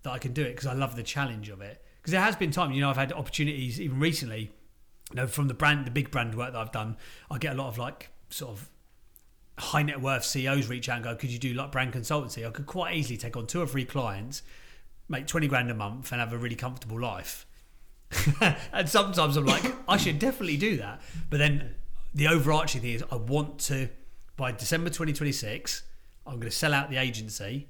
[0.06, 1.84] that I can do it because I love the challenge of it.
[2.02, 4.52] Because there has been time, you know, I've had opportunities even recently,
[5.12, 6.98] you know, from the brand, the big brand work that I've done.
[7.30, 8.70] I get a lot of like sort of
[9.58, 12.52] high net worth CEOs reach out and go, "Could you do like brand consultancy?" I
[12.52, 14.44] could quite easily take on two or three clients,
[15.10, 17.46] make twenty grand a month, and have a really comfortable life.
[18.72, 21.02] and sometimes I'm like, I should definitely do that.
[21.30, 21.76] But then
[22.14, 23.90] the overarching thing is, I want to
[24.38, 25.84] by December 2026,
[26.28, 27.68] I'm going to sell out the agency.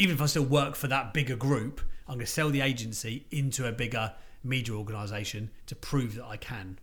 [0.00, 3.26] Even if I still work for that bigger group, I'm going to sell the agency
[3.30, 6.78] into a bigger media organisation to prove that I can.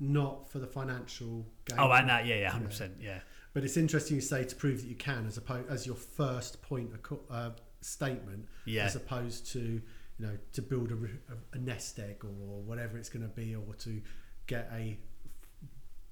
[0.00, 3.20] not for the financial gain Oh, and that, yeah, yeah, hundred percent, yeah.
[3.54, 6.62] But it's interesting you say to prove that you can as opposed as your first
[6.62, 6.90] point
[7.30, 7.50] uh,
[7.82, 8.86] statement, Yeah.
[8.86, 12.28] as opposed to you know to build a, a, a nest egg or
[12.62, 14.00] whatever it's going to be, or to
[14.46, 14.98] get a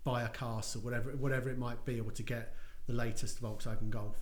[0.05, 2.55] buy a castle, whatever whatever it might be, or to get
[2.87, 4.17] the latest Volkswagen Golf.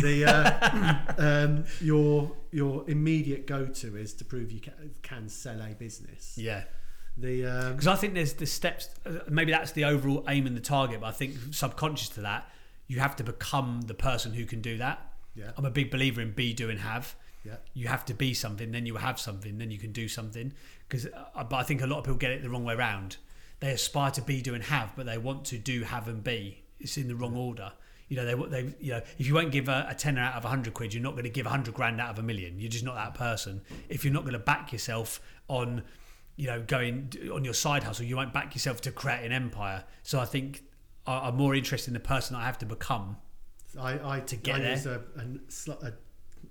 [0.00, 5.60] The uh, um, your your immediate go to is to prove you can, can sell
[5.60, 6.34] a business.
[6.38, 6.64] Yeah.
[7.16, 8.88] The um, Because I think there's the steps.
[9.06, 12.50] uh, Maybe that's the overall aim and the target, but I think subconscious to that,
[12.86, 15.00] you have to become the person who can do that.
[15.34, 17.14] yeah I'm a big believer in be, do, and have.
[17.44, 20.52] yeah You have to be something, then you have something, then you can do something.
[20.88, 23.16] Because, uh, but I think a lot of people get it the wrong way around.
[23.60, 26.64] They aspire to be, do, and have, but they want to do, have, and be.
[26.80, 27.72] It's in the wrong order.
[28.08, 30.44] You know, they, they, you know, if you won't give a, a tenner out of
[30.44, 32.60] a hundred quid, you're not going to give a hundred grand out of a million.
[32.60, 33.62] You're just not that person.
[33.88, 35.82] If you're not going to back yourself on,
[36.36, 39.84] you know, going on your side hustle, you won't back yourself to create an empire.
[40.02, 40.62] So I think
[41.06, 43.16] I, am more interested in the person I have to become.
[43.80, 44.70] I, I To get I there.
[44.72, 45.92] use a, a, a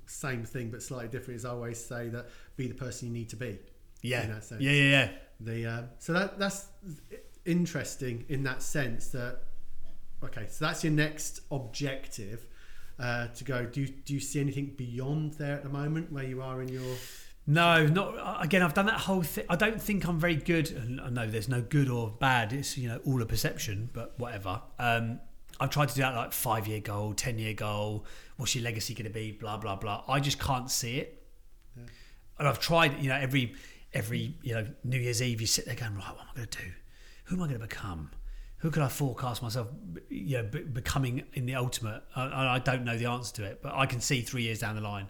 [0.05, 1.37] same thing but slightly different.
[1.37, 3.59] Is I always say that be the person you need to be.
[4.01, 4.61] Yeah, In that sense.
[4.61, 5.09] yeah, yeah, yeah.
[5.39, 6.67] The uh, so that that's
[7.45, 9.39] interesting in that sense that
[10.23, 12.47] okay, so that's your next objective
[12.99, 13.65] uh, to go.
[13.65, 16.69] Do you, do you see anything beyond there at the moment where you are in
[16.69, 16.95] your?
[17.45, 18.61] No, not again.
[18.61, 19.45] I've done that whole thing.
[19.49, 20.71] I don't think I'm very good.
[20.71, 22.53] And I know there's no good or bad.
[22.53, 24.61] It's you know all a perception, but whatever.
[24.79, 25.19] Um,
[25.59, 28.05] I've tried to do that like five year goal, ten year goal.
[28.37, 29.31] What's your legacy going to be?
[29.31, 30.03] Blah blah blah.
[30.07, 31.21] I just can't see it.
[32.39, 33.01] And I've tried.
[33.01, 33.55] You know, every
[33.93, 36.47] every you know New Year's Eve, you sit there going, right, what am I going
[36.47, 36.71] to do?
[37.25, 38.11] Who am I going to become?
[38.63, 39.67] Who could I forecast myself,
[40.07, 42.01] you know, be- becoming in the ultimate?
[42.15, 44.75] I, I don't know the answer to it, but I can see three years down
[44.75, 45.09] the line.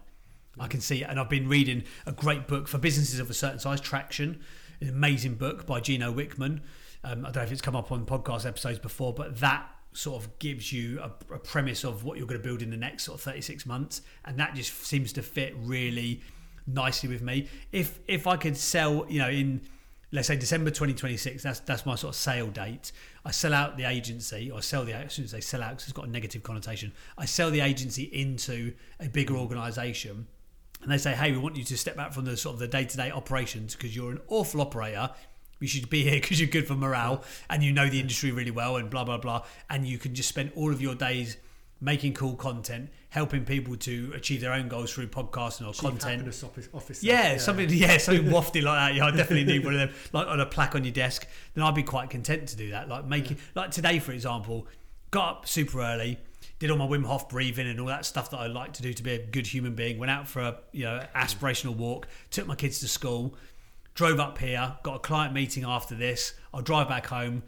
[0.59, 1.03] I can see.
[1.03, 4.41] And I've been reading a great book for businesses of a certain size, Traction,
[4.81, 6.61] an amazing book by Gino Wickman.
[7.03, 10.23] Um, I don't know if it's come up on podcast episodes before, but that sort
[10.23, 13.03] of gives you a, a premise of what you're going to build in the next
[13.03, 14.01] sort of 36 months.
[14.25, 16.21] And that just seems to fit really
[16.65, 17.49] nicely with me.
[17.71, 19.61] If if I could sell, you know, in
[20.13, 22.91] let's say December 2026, that's that's my sort of sale date.
[23.25, 25.93] I sell out the agency, or sell the, I shouldn't say sell out because it's
[25.93, 26.93] got a negative connotation.
[27.17, 30.27] I sell the agency into a bigger organisation
[30.83, 32.67] and they say, hey, we want you to step back from the sort of the
[32.67, 35.09] day to day operations because you're an awful operator.
[35.59, 38.51] You should be here because you're good for morale and you know the industry really
[38.51, 39.45] well and blah blah blah.
[39.69, 41.37] And you can just spend all of your days
[41.81, 46.11] making cool content, helping people to achieve their own goals through podcasting or Chief content.
[46.11, 47.05] happiness office, officer.
[47.05, 47.69] Yeah, something.
[47.69, 48.95] Yeah, something wafty like that.
[48.95, 51.27] Yeah, I definitely need one of them, like on a plaque on your desk.
[51.53, 52.87] Then I'd be quite content to do that.
[52.87, 54.67] Like making, like today, for example,
[55.11, 56.17] got up super early,
[56.59, 58.93] did all my Wim Hof breathing and all that stuff that I like to do
[58.93, 59.97] to be a good human being.
[59.99, 63.35] Went out for a you know aspirational walk, took my kids to school,
[63.93, 66.33] drove up here, got a client meeting after this.
[66.53, 67.43] I'll drive back home.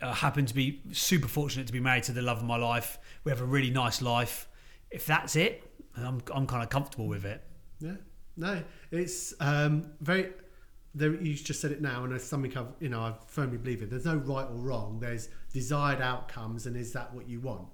[0.00, 2.98] Uh, happen to be super fortunate to be married to the love of my life.
[3.28, 4.48] We have a really nice life.
[4.90, 5.62] If that's it,
[5.94, 7.44] I'm I'm kind of comfortable with it.
[7.78, 7.96] Yeah,
[8.38, 10.32] no, it's um, very.
[10.94, 13.82] There, you just said it now, and it's something I've, you know, I firmly believe
[13.82, 13.90] in.
[13.90, 14.98] There's no right or wrong.
[14.98, 17.68] There's desired outcomes, and is that what you want?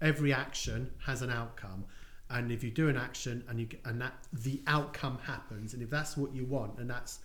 [0.00, 1.84] Every action has an outcome,
[2.30, 5.90] and if you do an action and you and that the outcome happens, and if
[5.90, 7.18] that's what you want, and that's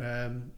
[0.00, 0.50] um,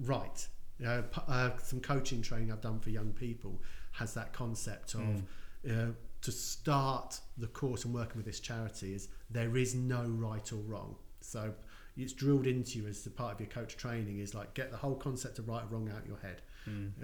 [0.00, 0.46] right.
[0.78, 3.62] You know, uh, some coaching training I've done for young people
[3.92, 5.22] has that concept of
[5.68, 5.92] uh,
[6.22, 10.56] to start the course and working with this charity is there is no right or
[10.56, 10.96] wrong.
[11.20, 11.52] So
[11.96, 14.76] it's drilled into you as the part of your coach training is like get the
[14.76, 16.42] whole concept of right or wrong out of your head.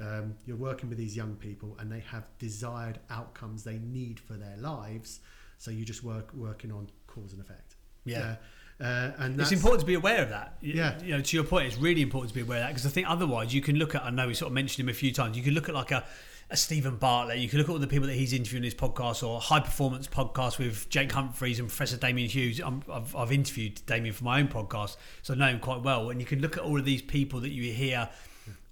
[0.01, 4.35] Um, you're working with these young people and they have desired outcomes they need for
[4.35, 5.21] their lives.
[5.59, 7.77] So you just work working on cause and effect.
[8.05, 8.21] Yeah.
[8.21, 8.37] Uh,
[8.81, 10.57] uh, and It's important to be aware of that.
[10.61, 10.99] Yeah.
[11.03, 12.91] You know, to your point, it's really important to be aware of that because I
[12.91, 15.13] think otherwise you can look at, I know we sort of mentioned him a few
[15.13, 16.05] times, you can look at like a,
[16.49, 18.75] a Steven Bartlett, you can look at all the people that he's interviewing in his
[18.75, 22.59] podcast or high performance podcast with Jake Humphreys and Professor Damian Hughes.
[22.61, 26.11] I'm, I've, I've interviewed Damian for my own podcast, so I know him quite well.
[26.11, 28.09] And you can look at all of these people that you hear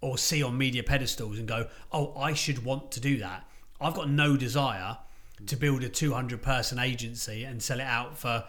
[0.01, 3.49] or see on media pedestals and go, oh, I should want to do that.
[3.81, 4.99] I've got no desire
[5.47, 8.45] to build a 200 person agency and sell it out for,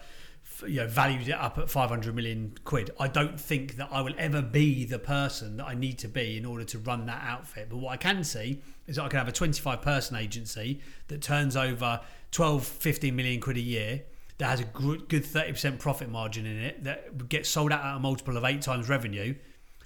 [0.67, 2.91] you know, valued it up at 500 million quid.
[2.99, 6.37] I don't think that I will ever be the person that I need to be
[6.37, 7.67] in order to run that outfit.
[7.69, 11.21] But what I can see is that I can have a 25 person agency that
[11.21, 12.01] turns over
[12.31, 14.03] 12, 15 million quid a year.
[14.37, 17.97] That has a good good 30% profit margin in it, that gets sold out at
[17.97, 19.35] a multiple of eight times revenue.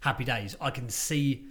[0.01, 0.55] Happy days.
[0.61, 1.47] I can see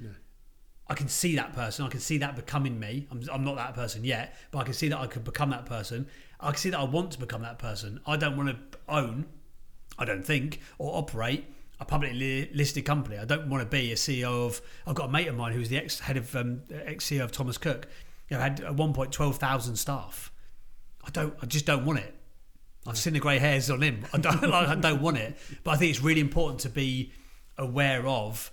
[0.89, 1.87] I can see that person.
[1.87, 3.07] I can see that becoming me.
[3.11, 5.65] I'm, I'm not that person yet, but I can see that I could become that
[5.65, 6.07] person.
[6.39, 8.01] I can see that I want to become that person.
[8.07, 9.27] I don't want to own,
[9.99, 11.45] I don't think, or operate
[11.83, 13.19] a publicly listed company.
[13.19, 14.63] I don't want to be a CEO of.
[14.87, 17.33] I've got a mate of mine who's the ex head of um, ex CEO of
[17.33, 17.89] Thomas Cook.
[18.29, 20.33] You know, had at one point twelve thousand staff.
[21.05, 21.35] I don't.
[21.43, 22.15] I just don't want it.
[22.87, 24.05] I've seen the grey hairs on him.
[24.13, 24.43] I don't.
[24.49, 25.37] like, I don't want it.
[25.65, 27.13] But I think it's really important to be
[27.59, 28.51] aware of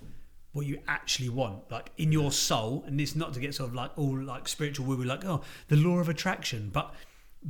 [0.52, 2.82] what you actually want, like in your soul.
[2.86, 5.42] And it's not to get sort of like all like spiritual woo woo, like oh
[5.68, 6.92] the law of attraction, but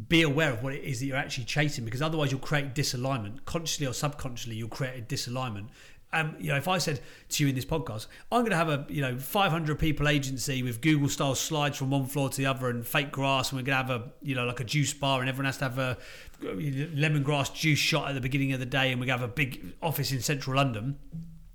[0.08, 3.44] be aware of what it is that you're actually chasing, because otherwise you'll create disalignment,
[3.44, 4.54] consciously or subconsciously.
[4.54, 5.66] You'll create a disalignment.
[6.12, 8.68] Um, you know, if I said to you in this podcast, I'm going to have
[8.68, 12.46] a you know 500 people agency with Google style slides from one floor to the
[12.46, 14.92] other and fake grass, and we're going to have a you know like a juice
[14.92, 15.98] bar, and everyone has to have a
[16.42, 20.12] lemongrass juice shot at the beginning of the day, and to have a big office
[20.12, 20.98] in central London.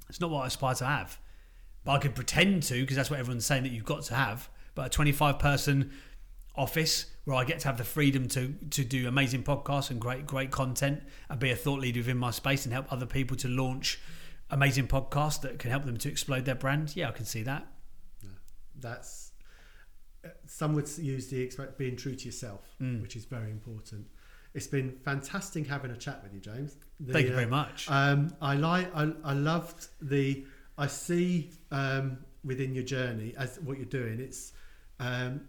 [0.07, 1.19] It's not what I aspire to have,
[1.83, 4.49] but I could pretend to because that's what everyone's saying that you've got to have.
[4.75, 5.91] But a 25 person
[6.57, 10.25] office where I get to have the freedom to to do amazing podcasts and great
[10.25, 13.47] great content and be a thought leader within my space and help other people to
[13.47, 13.99] launch
[14.51, 16.95] amazing podcasts that can help them to explode their brand.
[16.95, 17.67] Yeah, I can see that.
[18.79, 19.31] that's
[20.47, 23.01] some would use the expect being true to yourself, Mm.
[23.01, 24.07] which is very important.
[24.53, 26.77] It's been fantastic having a chat with you, James.
[26.99, 27.89] The, Thank you uh, very much.
[27.89, 28.93] Um, I like.
[28.95, 30.45] I, I loved the.
[30.77, 34.19] I see um, within your journey as what you're doing.
[34.19, 34.53] It's
[34.99, 35.41] um,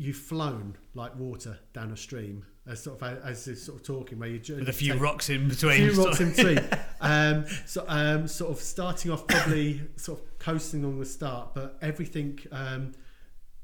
[0.00, 4.30] you've flown like water down a stream, as sort of as sort of talking, where
[4.30, 5.76] you With a few rocks in a between.
[5.76, 6.58] few rocks in between.
[7.02, 11.76] um, so um, sort of starting off probably sort of coasting on the start, but
[11.82, 12.92] everything, um,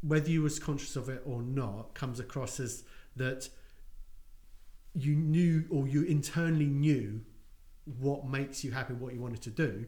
[0.03, 2.85] whether you was conscious of it or not, comes across as
[3.17, 3.49] that
[4.93, 7.23] you knew or you internally knew
[7.99, 9.87] what makes you happy, what you wanted to do,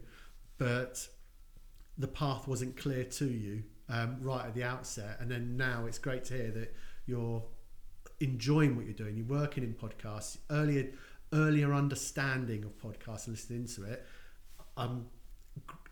[0.57, 1.09] but
[1.99, 5.19] the path wasn't clear to you um, right at the outset.
[5.21, 6.75] And then now it's great to hear that
[7.07, 7.43] you're
[8.21, 9.17] enjoying what you're doing.
[9.17, 10.89] You're working in podcasts, earlier
[11.33, 14.07] earlier understanding of podcasts and listening to it.
[14.77, 15.07] I'm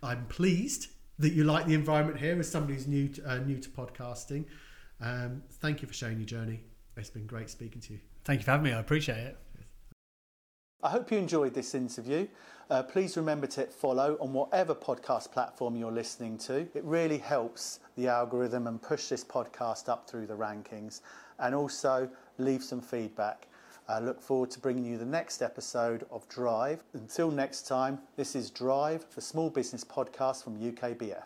[0.02, 0.88] I'm pleased
[1.18, 4.44] that you like the environment here as somebody who's new to, uh, new to podcasting.
[5.00, 6.60] Um, thank you for sharing your journey.
[6.96, 8.00] It's been great speaking to you.
[8.24, 8.72] Thank you for having me.
[8.72, 9.38] I appreciate it.
[10.82, 12.28] I hope you enjoyed this interview.
[12.68, 16.66] Uh, please remember to follow on whatever podcast platform you're listening to.
[16.74, 21.00] It really helps the algorithm and push this podcast up through the rankings.
[21.38, 23.46] And also leave some feedback.
[23.88, 26.82] I look forward to bringing you the next episode of Drive.
[26.92, 31.22] Until next time, this is Drive, the small business podcast from UKBF.